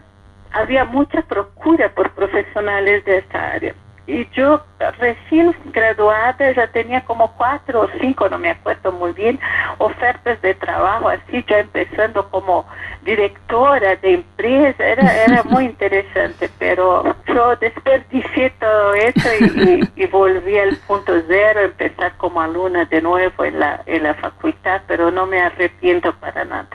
[0.52, 3.74] había mucha procura por profesionales de esta área
[4.06, 4.64] y yo
[4.98, 9.38] recién graduada ya tenía como cuatro o cinco, no me acuerdo muy bien,
[9.78, 12.66] ofertas de trabajo, así ya empezando como
[13.04, 20.58] directora de empresa, era, era muy interesante, pero yo desperdicié todo eso y, y, volví
[20.58, 25.26] al punto cero, empezar como alumna de nuevo en la, en la facultad, pero no
[25.26, 26.68] me arrepiento para nada.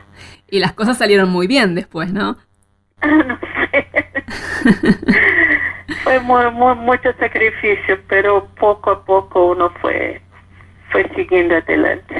[0.49, 2.37] Y las cosas salieron muy bien después, ¿no?
[3.01, 3.39] no
[3.71, 3.87] sé.
[6.03, 10.21] fue muy, muy, mucho sacrificio, pero poco a poco uno fue,
[10.91, 12.15] fue siguiendo adelante.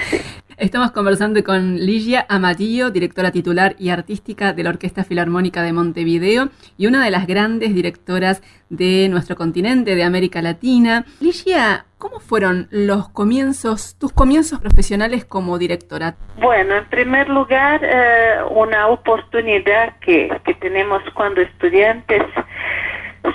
[0.58, 6.50] Estamos conversando con Ligia Amatillo, directora titular y artística de la Orquesta Filarmónica de Montevideo
[6.80, 11.06] y una de las grandes directoras de nuestro continente, de América Latina.
[11.20, 16.16] Ligia, ¿cómo fueron los comienzos, tus comienzos profesionales como directora?
[16.42, 22.24] Bueno, en primer lugar, eh, una oportunidad que, que tenemos cuando estudiantes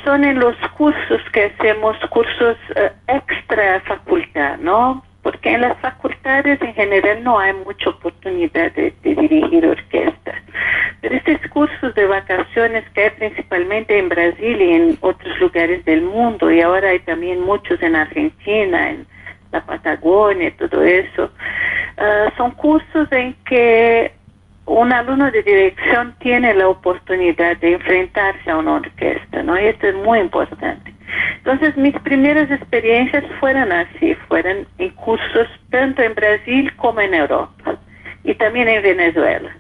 [0.05, 5.05] son en los cursos que hacemos cursos eh, extra facultad, ¿no?
[5.23, 10.37] Porque en las facultades en general no hay mucha oportunidad de, dirigir orquestas.
[11.01, 16.03] Pero estos cursos de vacaciones que hay principalmente en Brasil y en otros lugares del
[16.03, 19.07] mundo, y ahora hay también muchos en Argentina, en
[19.53, 21.31] la Patagonia, todo eso,
[21.99, 24.13] eh, son cursos en que
[24.67, 25.43] un alumno de
[26.21, 29.59] tiene la oportunidad de enfrentarse a una orquesta, ¿no?
[29.61, 30.93] Y esto es muy importante.
[31.39, 37.79] Entonces, mis primeras experiencias fueron así, fueron en cursos tanto en Brasil como en Europa
[38.25, 39.55] y también en Venezuela.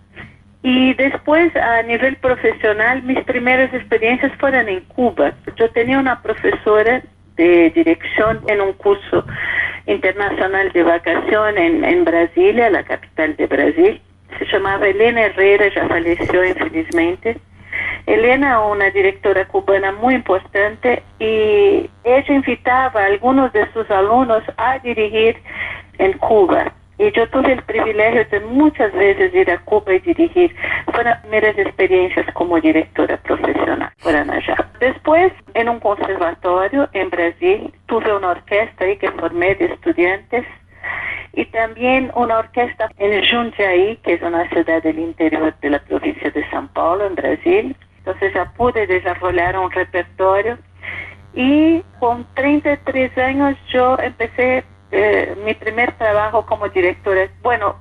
[0.62, 5.32] Y después, a nivel profesional, mis primeras experiencias fueron en Cuba.
[5.56, 7.02] Yo tenía una profesora
[7.36, 9.24] de dirección en un curso
[9.86, 14.00] internacional de vacación en, en Brasilia, la capital de Brasil
[14.44, 17.38] se llamaba Elena Herrera, ya falleció infelizmente.
[18.06, 24.78] Elena, una directora cubana muy importante, y ella invitaba a algunos de sus alumnos a
[24.80, 25.36] dirigir
[25.98, 26.72] en Cuba.
[26.98, 30.54] Y yo tuve el privilegio de muchas veces ir a Cuba y dirigir.
[30.92, 33.90] Fueron primeras experiencias como directora profesional.
[33.98, 34.56] Fueron allá.
[34.78, 40.44] Después, en un conservatorio en Brasil, tuve una orquesta ahí que formé de estudiantes
[41.32, 46.30] y también una orquesta en Jundiaí, que es una ciudad del interior de la provincia
[46.30, 47.76] de São Paulo, en Brasil.
[47.98, 50.58] Entonces ya pude desarrollar un repertorio
[51.34, 57.76] y con 33 años yo empecé eh, mi primer trabajo como directora, bueno,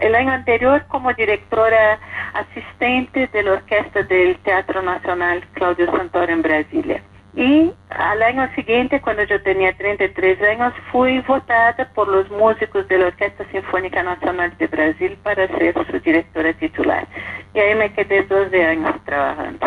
[0.00, 1.98] el año anterior como directora
[2.34, 7.02] asistente de la orquesta del Teatro Nacional Claudio Santoro en Brasilia.
[7.34, 12.98] Y al año siguiente, cuando yo tenía 33 años, fui votada por los músicos de
[12.98, 17.08] la Orquesta Sinfónica Nacional de Brasil para ser su directora titular.
[17.54, 19.66] Y ahí me quedé 12 años trabajando.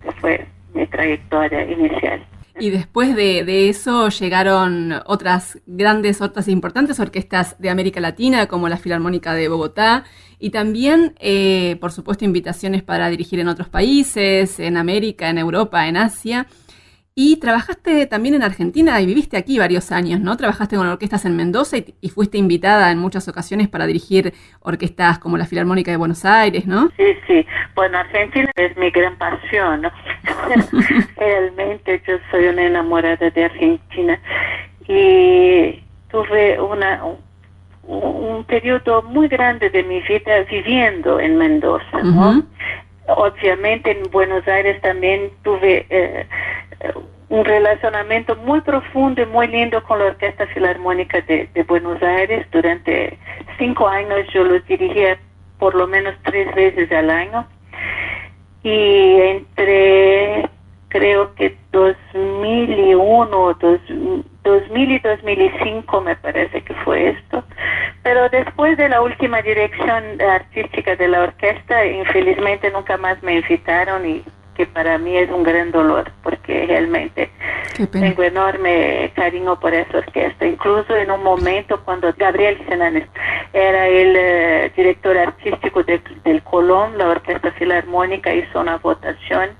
[0.00, 2.22] Esta fue mi trayectoria inicial.
[2.58, 8.78] Y después de, eso llegaron otras grandes, otras importantes orquestas de América Latina, como la
[8.78, 10.04] Filarmónica de Bogotá,
[10.38, 15.86] y también, eh, por supuesto, invitaciones para dirigir en otros países, en América, en Europa,
[15.86, 16.46] en Asia.
[17.18, 20.36] Y trabajaste también en Argentina y viviste aquí varios años, ¿no?
[20.36, 25.38] Trabajaste con orquestas en Mendoza y, fuiste invitada en muchas ocasiones para dirigir orquestas como
[25.38, 26.90] la Filarmónica de Buenos Aires, ¿no?
[26.98, 27.46] Sí, sí.
[27.74, 29.90] Bueno, Argentina es mi gran pasión, ¿no?
[31.16, 34.20] Realmente yo soy una enamorada de Argentina
[34.86, 37.02] y tuve una,
[37.84, 42.44] un, periodo muy grande de mi vida viviendo en Mendoza, ¿no?
[43.08, 45.86] Obviamente en Buenos Aires también tuve...
[45.90, 46.26] Eh,
[47.28, 52.46] un relacionamiento muy profundo y muy lindo con la Orquesta Filarmónica de, Buenos Aires.
[52.52, 53.18] Durante
[53.58, 55.18] cinco años yo lo dirigía
[55.58, 57.46] por lo menos tres veces al año.
[58.62, 60.48] Y entre,
[60.96, 63.80] creo que 2001, dos,
[64.42, 67.44] 2000 y 2005 me parece que fue esto.
[68.02, 74.06] Pero después de la última dirección artística de la orquesta, infelizmente nunca más me invitaron
[74.06, 74.24] y
[74.56, 77.30] que para mí es un gran dolor porque realmente
[77.92, 80.46] tengo enorme cariño por esa orquesta.
[80.46, 83.08] Incluso en un momento cuando Gabriel Senanes
[83.52, 89.50] era el eh, director artístico del Colón, la Orquesta Filarmónica hizo una votación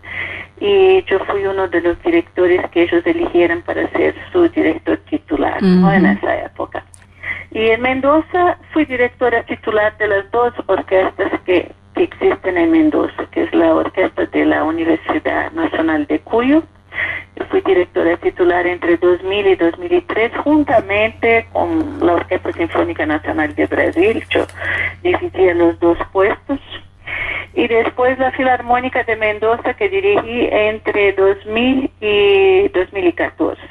[0.61, 5.63] y yo fui uno de los directores que ellos eligieron para ser su director titular
[5.63, 6.85] en esa época.
[7.51, 13.27] Y en Mendoza fui directora titular de las dos orquestas que que existen en Mendoza,
[13.33, 16.63] que es la orquesta de la Universidad Nacional de Cuyo.
[17.37, 23.67] Yo fui directora titular entre 2000 y 2003, juntamente con la Orquesta Sinfónica Nacional de
[23.67, 24.25] Brasil.
[24.31, 24.47] Yo
[25.03, 26.61] dividía los dos puestos.
[27.55, 33.63] Y después la Filarmónica de Mendoza, que dirigí entre 2000 y 2014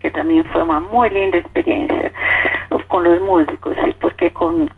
[0.00, 2.12] que también fue una muy linda experiencia
[2.96, 3.94] con los músicos, ¿sí?
[4.00, 4.70] porque con,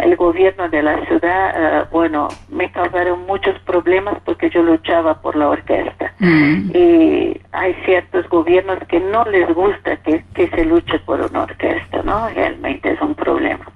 [0.00, 5.34] el gobierno de la ciudad, eh, bueno, me causaron muchos problemas porque yo luchaba por
[5.34, 6.12] la orquesta.
[6.20, 6.70] Mm.
[6.72, 12.04] Y hay ciertos gobiernos que no les gusta que, que se luche por una orquesta,
[12.04, 12.28] ¿no?
[12.28, 13.66] Realmente es un problema.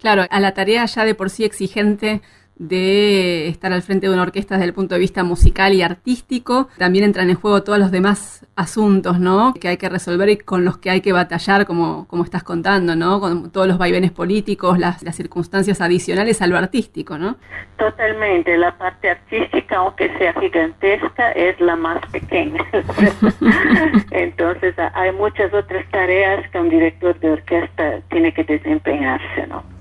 [0.00, 2.22] Claro, a la tarea ya de por sí exigente
[2.56, 6.68] de estar al frente de una orquesta desde el punto de vista musical y artístico.
[6.78, 9.54] También entran en juego todos los demás asuntos, ¿no?
[9.54, 12.94] Que hay que resolver y con los que hay que batallar, como, como estás contando,
[12.94, 13.20] ¿no?
[13.20, 17.36] Con todos los vaivenes políticos, las, las circunstancias adicionales a lo artístico, ¿no?
[17.76, 18.56] Totalmente.
[18.56, 22.64] La parte artística, aunque sea gigantesca, es la más pequeña.
[24.10, 29.73] Entonces, hay muchas otras tareas que un director de orquesta tiene que desempeñarse, ¿no?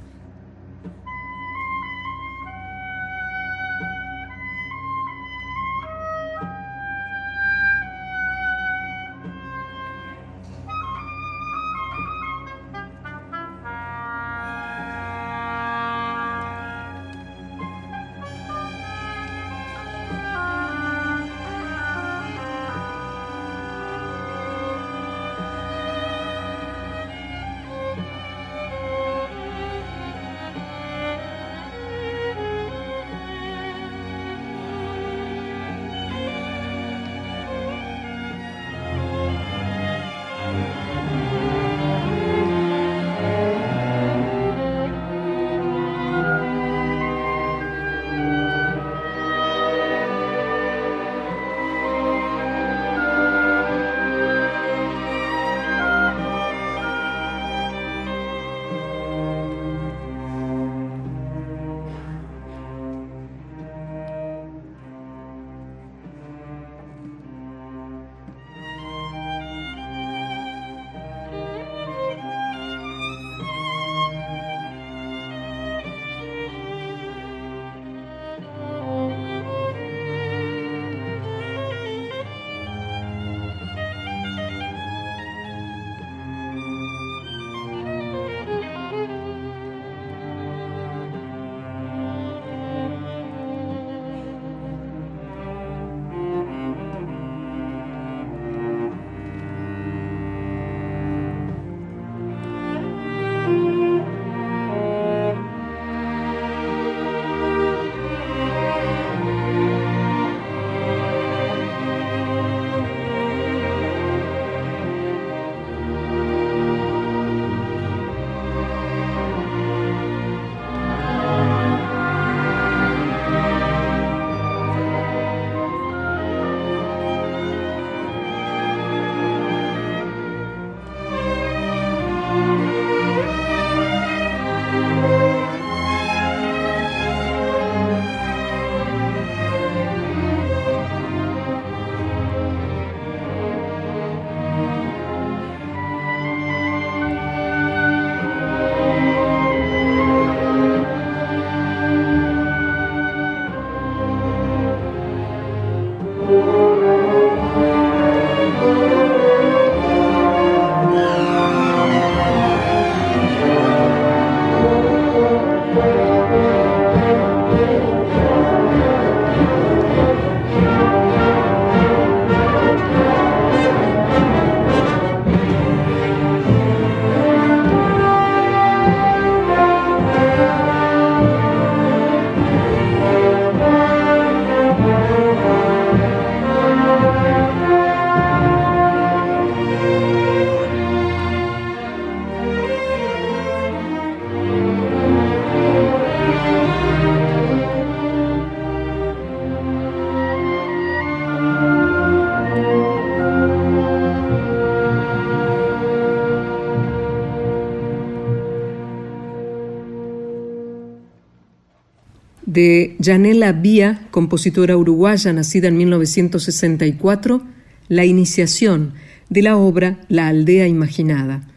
[213.02, 217.44] Janela Vía, compositora uruguaya nacida en 1964,
[217.88, 218.94] la iniciación
[219.30, 221.48] de la obra La aldea imaginada,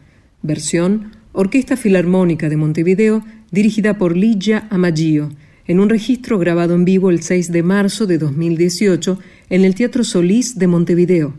[0.41, 5.29] versión Orquesta Filarmónica de Montevideo, dirigida por Ligia Amaggio,
[5.67, 9.19] en un registro grabado en vivo el 6 de marzo de 2018
[9.49, 11.33] en el Teatro Solís de Montevideo.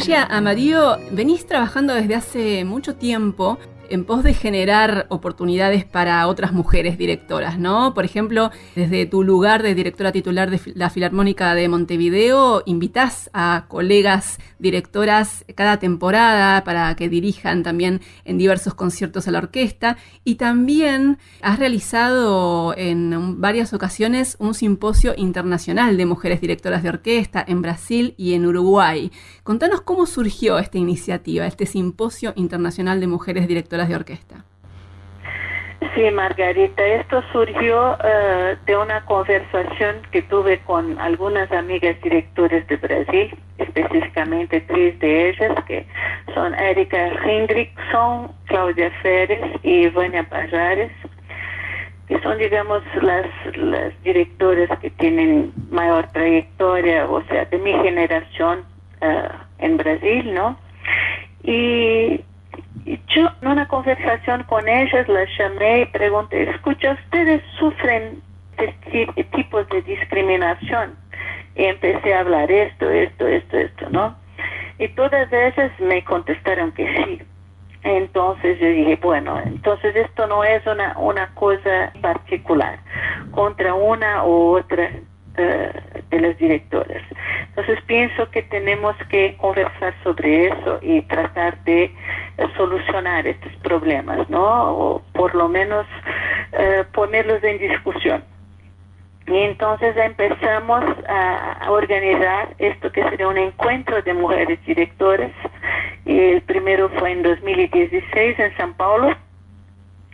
[0.00, 3.58] Ligia Amarillo, venís trabajando desde hace mucho tiempo
[3.90, 7.92] en pos de generar oportunidades para otras mujeres directoras, ¿no?
[7.94, 13.66] Por ejemplo, desde tu lugar de directora titular de la Filarmónica de Montevideo, invitas a
[13.68, 20.36] colegas directoras cada temporada para que dirijan también en diversos conciertos a la orquesta y
[20.36, 27.62] también has realizado en varias ocasiones un simposio internacional de mujeres directoras de orquesta en
[27.62, 29.10] Brasil y en Uruguay.
[29.42, 34.44] Contanos cómo surgió esta iniciativa, este simposio internacional de mujeres directoras de orquesta.
[35.94, 42.76] Sí, Margarita, esto surgió eh, de una conversación que tuve con algunas amigas directores de
[42.76, 45.86] Brasil, específicamente tres de ellas, que
[46.34, 50.92] son Erika Hendrickson, Claudia Férez y Vania Pajares,
[52.06, 53.26] que son, digamos, las,
[53.56, 58.64] las directoras que tienen mayor trayectoria, o sea, de mi generación
[59.00, 59.28] eh,
[59.58, 60.58] en Brasil, ¿no?
[61.42, 62.20] Y
[62.84, 68.22] yo en una conversación con ellas las llamé y pregunté, escucha, ¿ustedes sufren
[68.56, 70.94] este tipos de discriminación?
[71.56, 74.16] Y empecé a hablar esto, esto, esto, esto, ¿no?
[74.78, 77.22] Y todas ellas me contestaron que sí.
[77.82, 82.78] Entonces yo dije, bueno, entonces esto no es una, una cosa particular
[83.30, 84.90] contra una u otra
[85.36, 85.72] eh,
[86.10, 87.02] de las directoras.
[87.48, 91.92] Entonces pienso que tenemos que conversar sobre eso y tratar de
[92.56, 94.72] solucionar estos problemas, ¿no?
[94.72, 95.86] O por lo menos
[96.52, 98.24] eh, ponerlos en discusión.
[99.26, 105.30] Y entonces empezamos a, organizar esto que sería un encuentro de mujeres directoras.
[106.04, 109.14] El primero fue en 2016 en San Paulo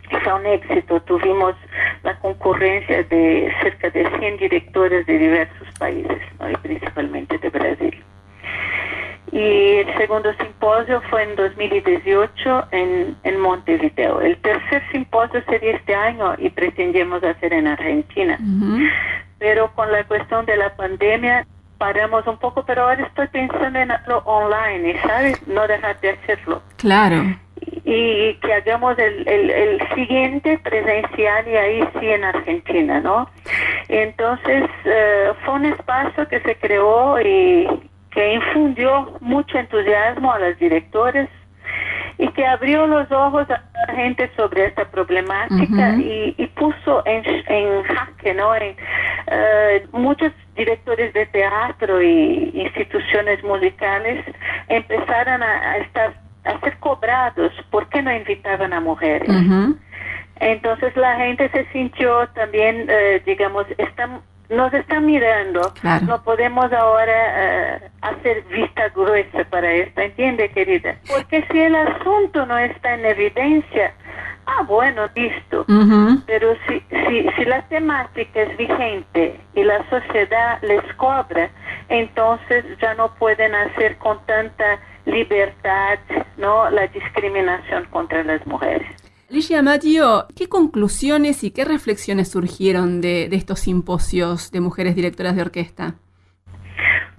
[0.09, 1.01] fue un éxito.
[1.01, 1.55] Tuvimos
[2.03, 8.03] la concurrencia de cerca de 100 directores de diversos países, y principalmente de Brasil.
[9.31, 14.21] Y el segundo simposio fue en 2018 en, en Montevideo.
[14.21, 18.39] El tercer simposio sería este año y pretendemos hacer en Argentina.
[19.37, 21.45] Pero con la cuestión de la pandemia
[21.77, 25.47] paramos un poco, pero ahora estoy pensando en hacerlo online, ¿sabes?
[25.47, 26.61] No dejar de hacerlo.
[26.77, 27.23] Claro
[27.89, 33.29] y que hagamos el, el, siguiente presencial y ahí sí en Argentina, ¿no?
[33.87, 37.65] Entonces eh, fue un espacio que se creó y
[38.11, 41.29] que infundió mucho entusiasmo a los directores
[42.17, 47.83] y que abrió los ojos a la gente sobre esta problemática y, puso en, en
[47.83, 48.53] jaque, ¿no?
[48.53, 48.75] En,
[49.27, 54.25] eh, muchos directores de teatro y instituciones musicales
[54.67, 59.29] empezaron a estar a ser cobrados porque no invitaban a mujeres.
[60.39, 67.75] Entonces la gente se sintió también, eh, digamos, están, nos están mirando, no podemos ahora
[67.75, 70.95] eh, hacer vista gruesa para esto, ¿entiende, querida?
[71.07, 73.93] Porque si el asunto no está en evidencia,
[74.45, 75.65] ah, bueno, listo.
[76.27, 81.49] Pero si, si, si la temática es vigente y la sociedad les cobra,
[81.89, 85.99] entonces ya no pueden hacer con tanta libertad,
[86.37, 86.69] ¿no?
[86.69, 88.87] la discriminación contra las mujeres.
[89.29, 95.41] Ligia Maggio, ¿qué conclusiones y qué reflexiones surgieron de, estos simposios de mujeres directoras de
[95.41, 95.95] orquesta?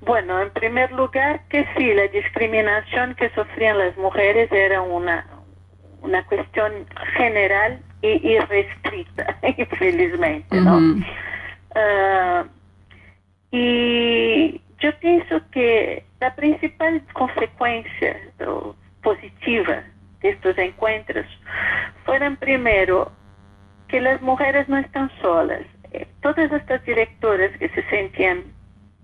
[0.01, 5.27] Bueno, en primer lugar que sí, la discriminación que sufrían las mujeres era una,
[6.01, 6.73] una cuestión
[7.17, 10.81] general y, restricta, infelizmente, ¿no?
[11.75, 12.45] Ah,
[13.51, 18.17] y yo pienso que la principal consecuencia
[19.03, 19.83] positiva
[20.21, 21.27] de estos encuentros
[22.05, 23.13] fueron primero
[23.89, 25.63] que las mujeres no están solas.
[25.93, 28.45] Eh, todas estas directoras que se sentían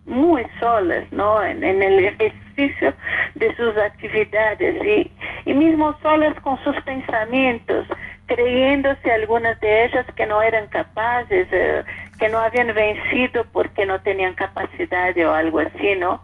[0.07, 1.43] muy solas, ¿no?
[1.43, 2.93] En, el ejercicio
[3.35, 5.11] de sus actividades y,
[5.51, 7.87] y mismo solas con sus pensamientos,
[8.27, 11.85] creyéndose algunas de ellas que no eran capaces, eh,
[12.19, 16.23] que no habían vencido porque no tenían capacidad o algo así, ¿no?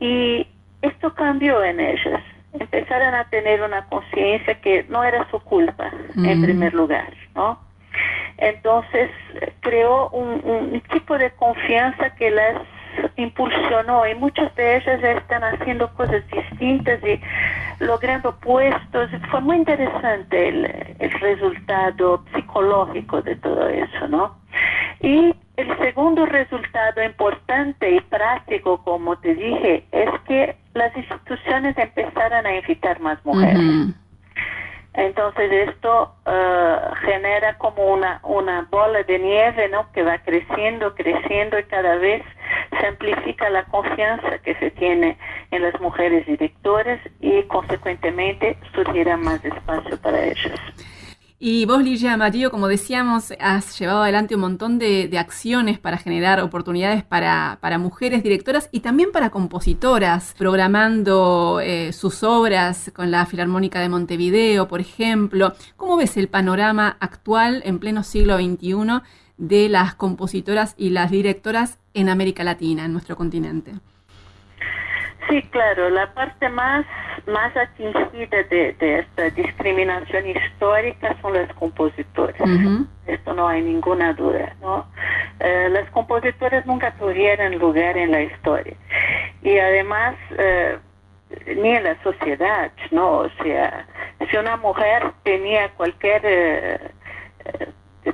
[0.00, 0.46] Y
[0.82, 2.22] esto cambió en ellas.
[2.52, 7.60] Empezaron a tener una conciencia que no era su culpa, en primer lugar, ¿no?
[8.38, 9.10] Entonces
[9.60, 12.62] creó un, un tipo de confianza que las
[13.16, 17.20] impulsionó y muchas de ellas ya están haciendo cosas distintas y
[17.84, 19.10] logrando puestos.
[19.30, 20.64] Fue muy interesante el,
[20.98, 24.36] el resultado psicológico de todo eso, ¿no?
[25.00, 32.46] Y el segundo resultado importante y práctico, como te dije, es que las instituciones empezaron
[32.46, 33.94] a invitar más mujeres.
[34.94, 39.90] Entonces esto eh, genera como una, una bola de nieve, ¿no?
[39.92, 42.22] Que va creciendo, creciendo y cada vez
[42.78, 45.16] se amplifica la confianza que se tiene
[45.52, 50.58] en las mujeres directoras y consecuentemente surgirá más espacio para ellas.
[51.42, 56.38] Y vos, Ligia Amarillo, como decíamos, has llevado adelante un montón de, acciones para generar
[56.42, 63.80] oportunidades para, mujeres directoras y también para compositoras, programando eh, sus obras con la Filarmónica
[63.80, 65.54] de Montevideo, por ejemplo.
[65.78, 69.00] ¿Cómo ves el panorama actual en pleno siglo XXI
[69.38, 73.72] de las compositoras y las directoras en América Latina, en nuestro continente?
[75.30, 76.84] Sí, claro, la parte más,
[77.26, 82.36] más atingida de, esta discriminación histórica son las compositoras.
[83.06, 84.86] Esto no hay ninguna duda, ¿no?
[85.38, 88.74] Eh, las compositoras nunca tuvieron lugar en la historia.
[89.42, 90.78] Y además, eh,
[91.56, 93.20] ni en la sociedad, ¿no?
[93.20, 93.86] O sea,
[94.28, 96.90] si una mujer tenía cualquier eh,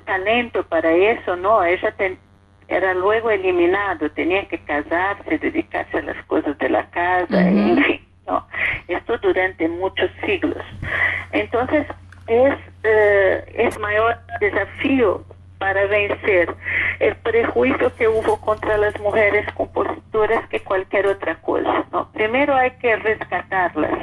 [0.04, 1.64] talento para eso, ¿no?
[1.64, 2.18] Ella ten,
[2.68, 8.00] era luego eliminado, tenía que casarse, dedicarse a las cosas de la casa, en fin,
[8.26, 8.46] ¿no?
[8.88, 10.64] Esto durante muchos siglos.
[11.32, 11.86] Entonces,
[12.26, 15.24] es, eh, es mayor desafío
[15.58, 16.54] para vencer
[17.00, 21.84] el prejuicio que hubo contra las mujeres compositoras que cualquier otra cosa.
[21.92, 22.10] ¿no?
[22.12, 23.98] Primero hay que rescatarlas,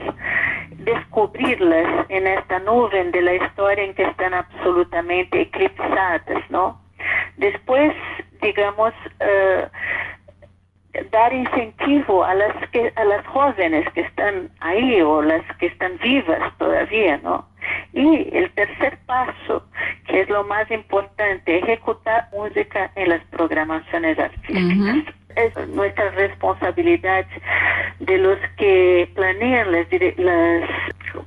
[0.78, 6.82] descubrirlas en esta nube de la historia en que están absolutamente eclipsadas, ¿no?
[7.38, 7.94] Después
[8.44, 9.68] digamos, eh,
[11.12, 15.98] dar incentivo a las que a las jóvenes que están ahí o las que están
[16.00, 17.48] vivas todavía, ¿no?
[17.94, 19.66] Y el tercer paso,
[20.08, 25.14] que es lo más importante, ejecutar música en las programaciones artísticas.
[25.36, 27.26] Es nuestra responsabilidad
[28.00, 29.88] de los que planean las,
[30.18, 30.70] las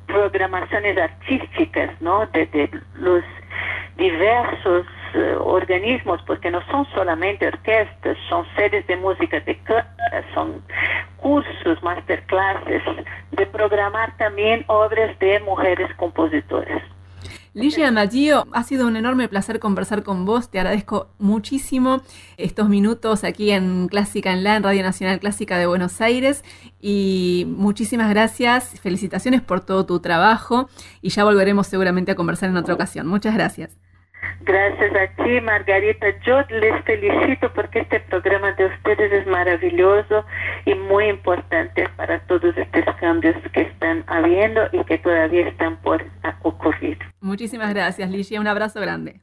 [0.06, 2.26] programaciones artísticas, ¿no?
[2.26, 3.24] de los
[3.96, 10.62] diversos eh, organismos, porque no son solamente orquestas, son series de música de cámara, son
[11.16, 12.82] cursos, masterclasses,
[13.32, 16.82] de programar también obras de mujeres compositoras.
[17.56, 20.50] Ligia Maggio, ha sido un enorme placer conversar con vos.
[20.50, 22.02] Te agradezco muchísimo
[22.36, 26.44] estos minutos aquí en Clásica en la, en Radio Nacional Clásica de Buenos Aires.
[26.82, 28.78] Y muchísimas gracias.
[28.82, 30.68] Felicitaciones por todo tu trabajo.
[31.00, 33.06] Y ya volveremos seguramente a conversar en otra ocasión.
[33.06, 33.70] Muchas gracias.
[34.42, 36.06] Gracias a ti, Margarita.
[36.24, 40.24] Yo les felicito porque este programa de ustedes es maravilloso
[40.64, 46.04] y muy importante para todos estos cambios que están habiendo y que todavía están por
[46.42, 46.98] ocurrir.
[47.20, 48.40] Muchísimas gracias, Ligia.
[48.40, 49.20] Un abrazo grande.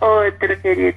[0.00, 0.96] Otro querido.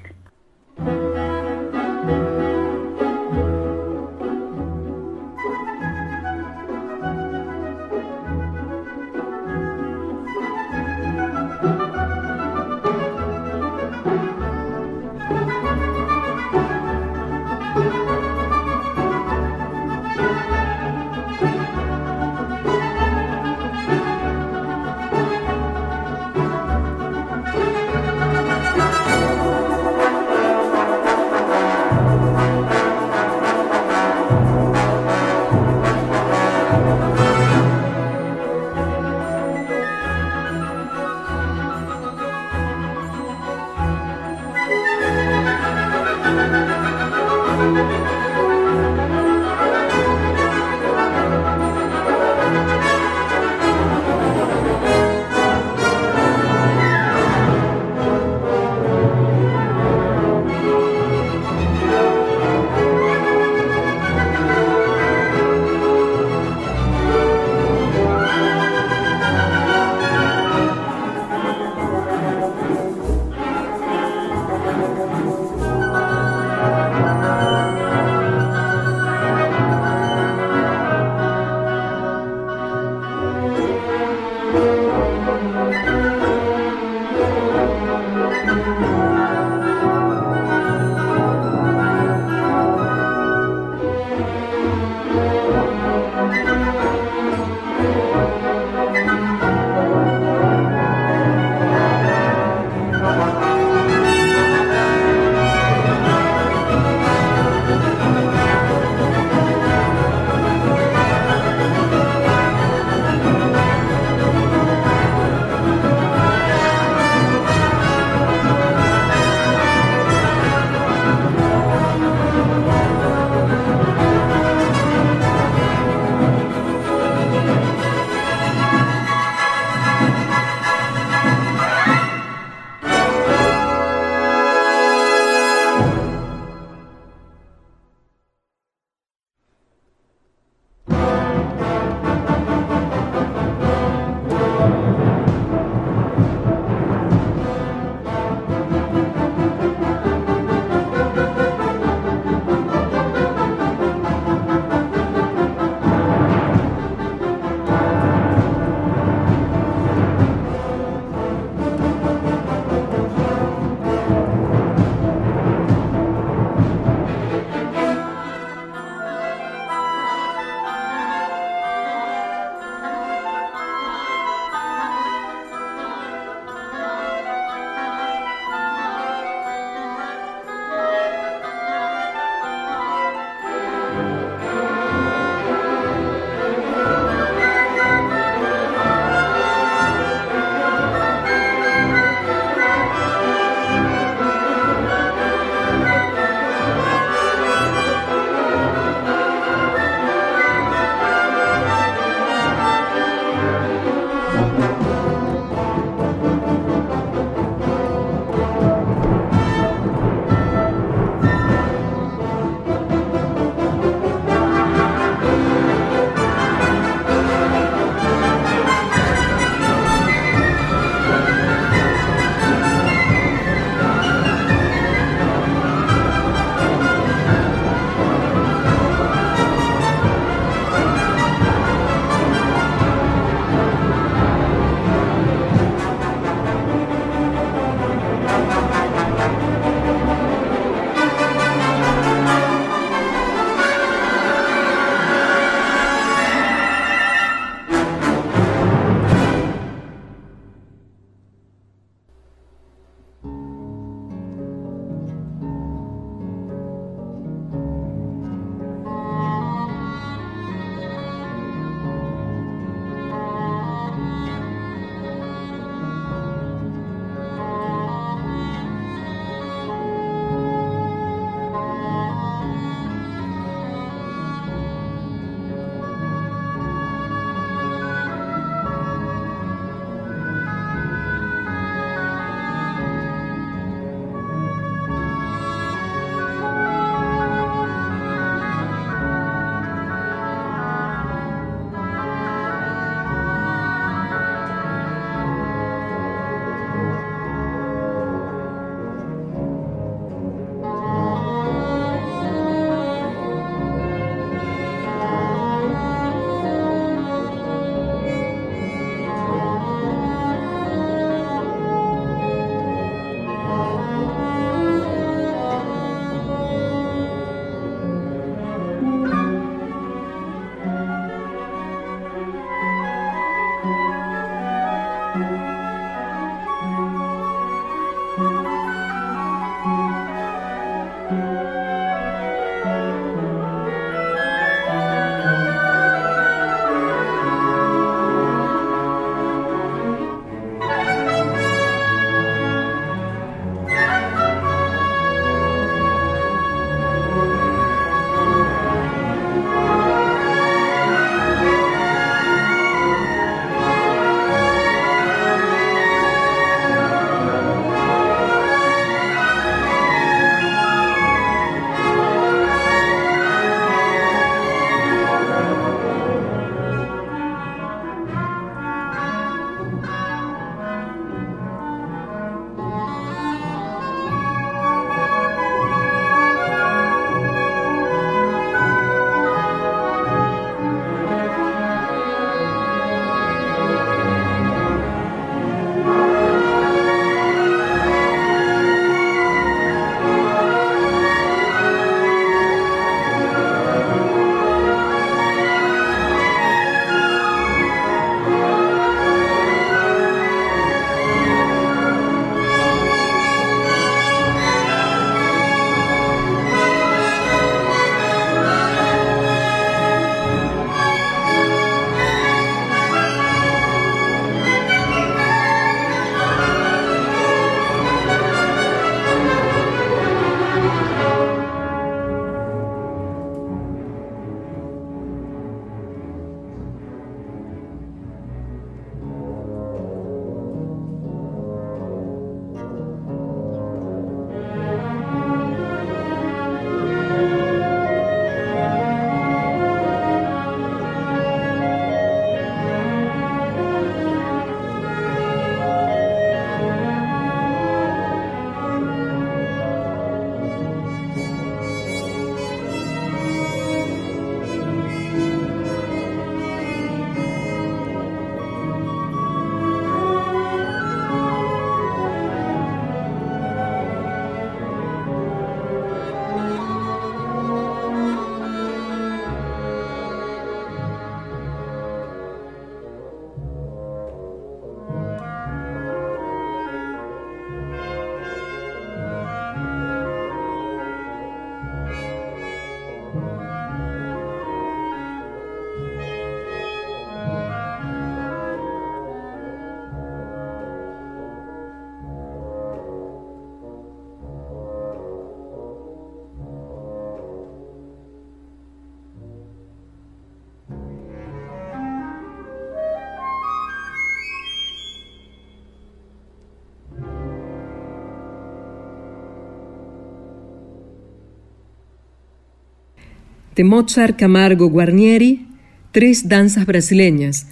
[513.56, 515.48] De Mozart Camargo Guarnieri,
[515.92, 517.48] Tres danzas brasileñas,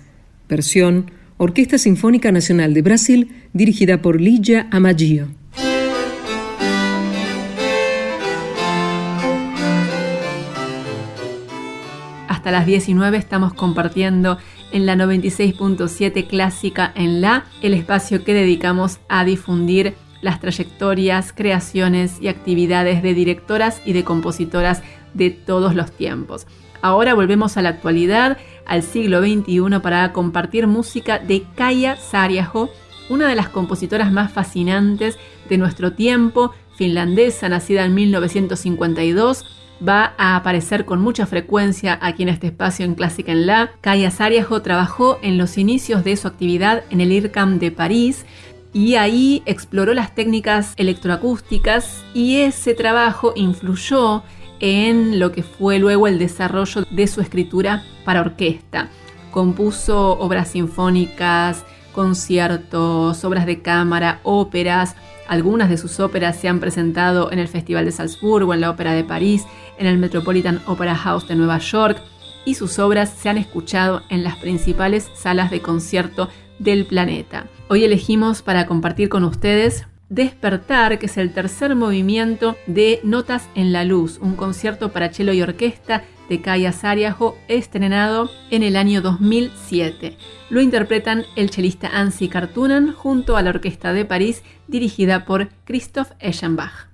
[0.47, 5.27] versión Orquesta Sinfónica Nacional de Brasil, dirigida por Ligia Amaggio.
[12.29, 14.37] Hasta las 19 estamos compartiendo
[14.71, 22.21] en la 96.7 Clásica en La, el espacio que dedicamos a difundir las trayectorias, creaciones
[22.21, 24.81] y actividades de directoras y de compositoras
[25.13, 26.47] de todos los tiempos.
[26.81, 32.69] Ahora volvemos a la actualidad, al siglo XXI, para compartir música de Kaya Sariaho,
[33.09, 35.17] una de las compositoras más fascinantes
[35.49, 39.45] de nuestro tiempo, finlandesa, nacida en 1952
[39.87, 43.71] va a aparecer con mucha frecuencia aquí en este espacio en Clásica en La.
[43.81, 48.25] Kaya Sariajo trabajó en los inicios de su actividad en el IRCAM de París
[48.73, 54.23] y ahí exploró las técnicas electroacústicas y ese trabajo influyó
[54.59, 58.89] en lo que fue luego el desarrollo de su escritura para orquesta.
[59.31, 64.95] Compuso obras sinfónicas, conciertos, obras de cámara, óperas.
[65.27, 68.93] Algunas de sus óperas se han presentado en el Festival de Salzburgo, en la Ópera
[68.93, 69.43] de París,
[69.77, 72.01] en el Metropolitan Opera House de Nueva York
[72.45, 77.47] y sus obras se han escuchado en las principales salas de concierto del planeta.
[77.67, 83.71] Hoy elegimos para compartir con ustedes Despertar, que es el tercer movimiento de Notas en
[83.71, 89.01] la Luz, un concierto para cello y orquesta de Kaya Sariajo, estrenado en el año
[89.01, 90.17] 2007.
[90.49, 96.11] Lo interpretan el chelista Ansi Kartunen junto a la Orquesta de París, dirigida por Christoph
[96.19, 96.88] Eschenbach.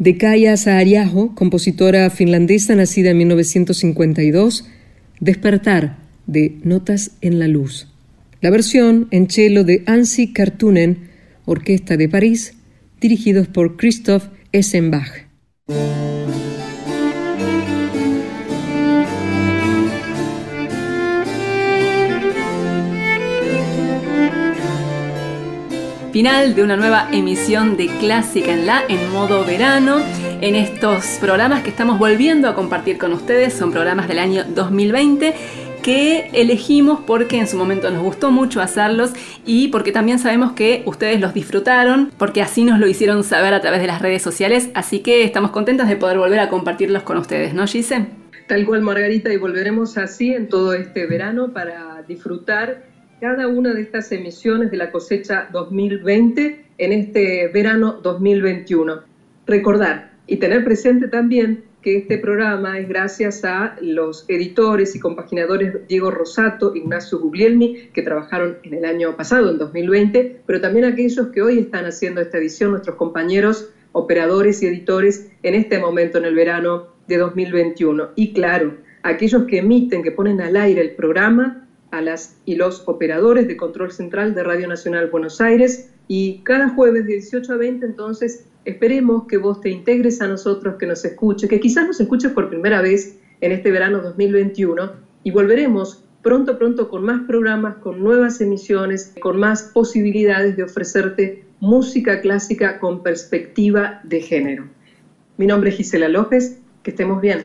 [0.00, 4.64] De Kaya Saariaho, compositora finlandesa nacida en 1952,
[5.20, 7.86] Despertar, de Notas en la Luz.
[8.40, 11.10] La versión en cello de Ansi Kartunen,
[11.44, 12.54] Orquesta de París,
[12.98, 15.19] dirigidos por Christoph Essenbach.
[26.20, 30.00] Final de una nueva emisión de Clásica en la en modo verano.
[30.42, 35.32] En estos programas que estamos volviendo a compartir con ustedes son programas del año 2020
[35.82, 39.12] que elegimos porque en su momento nos gustó mucho hacerlos
[39.46, 43.62] y porque también sabemos que ustedes los disfrutaron, porque así nos lo hicieron saber a
[43.62, 47.16] través de las redes sociales, así que estamos contentos de poder volver a compartirlos con
[47.16, 48.08] ustedes, ¿no, Gise?
[48.46, 52.89] Tal cual, Margarita, y volveremos así en todo este verano para disfrutar
[53.20, 59.02] cada una de estas emisiones de la cosecha 2020 en este verano 2021.
[59.46, 65.86] Recordar y tener presente también que este programa es gracias a los editores y compaginadores
[65.86, 71.28] Diego Rosato, Ignacio Guglielmi, que trabajaron en el año pasado, en 2020, pero también aquellos
[71.28, 76.24] que hoy están haciendo esta edición, nuestros compañeros operadores y editores en este momento en
[76.24, 78.10] el verano de 2021.
[78.14, 82.82] Y claro, aquellos que emiten, que ponen al aire el programa, a las y los
[82.86, 87.56] operadores de control central de Radio Nacional Buenos Aires y cada jueves de 18 a
[87.56, 92.00] 20 entonces esperemos que vos te integres a nosotros, que nos escuches, que quizás nos
[92.00, 94.92] escuches por primera vez en este verano 2021
[95.24, 101.44] y volveremos pronto, pronto con más programas, con nuevas emisiones, con más posibilidades de ofrecerte
[101.60, 104.68] música clásica con perspectiva de género.
[105.36, 107.42] Mi nombre es Gisela López, que estemos bien.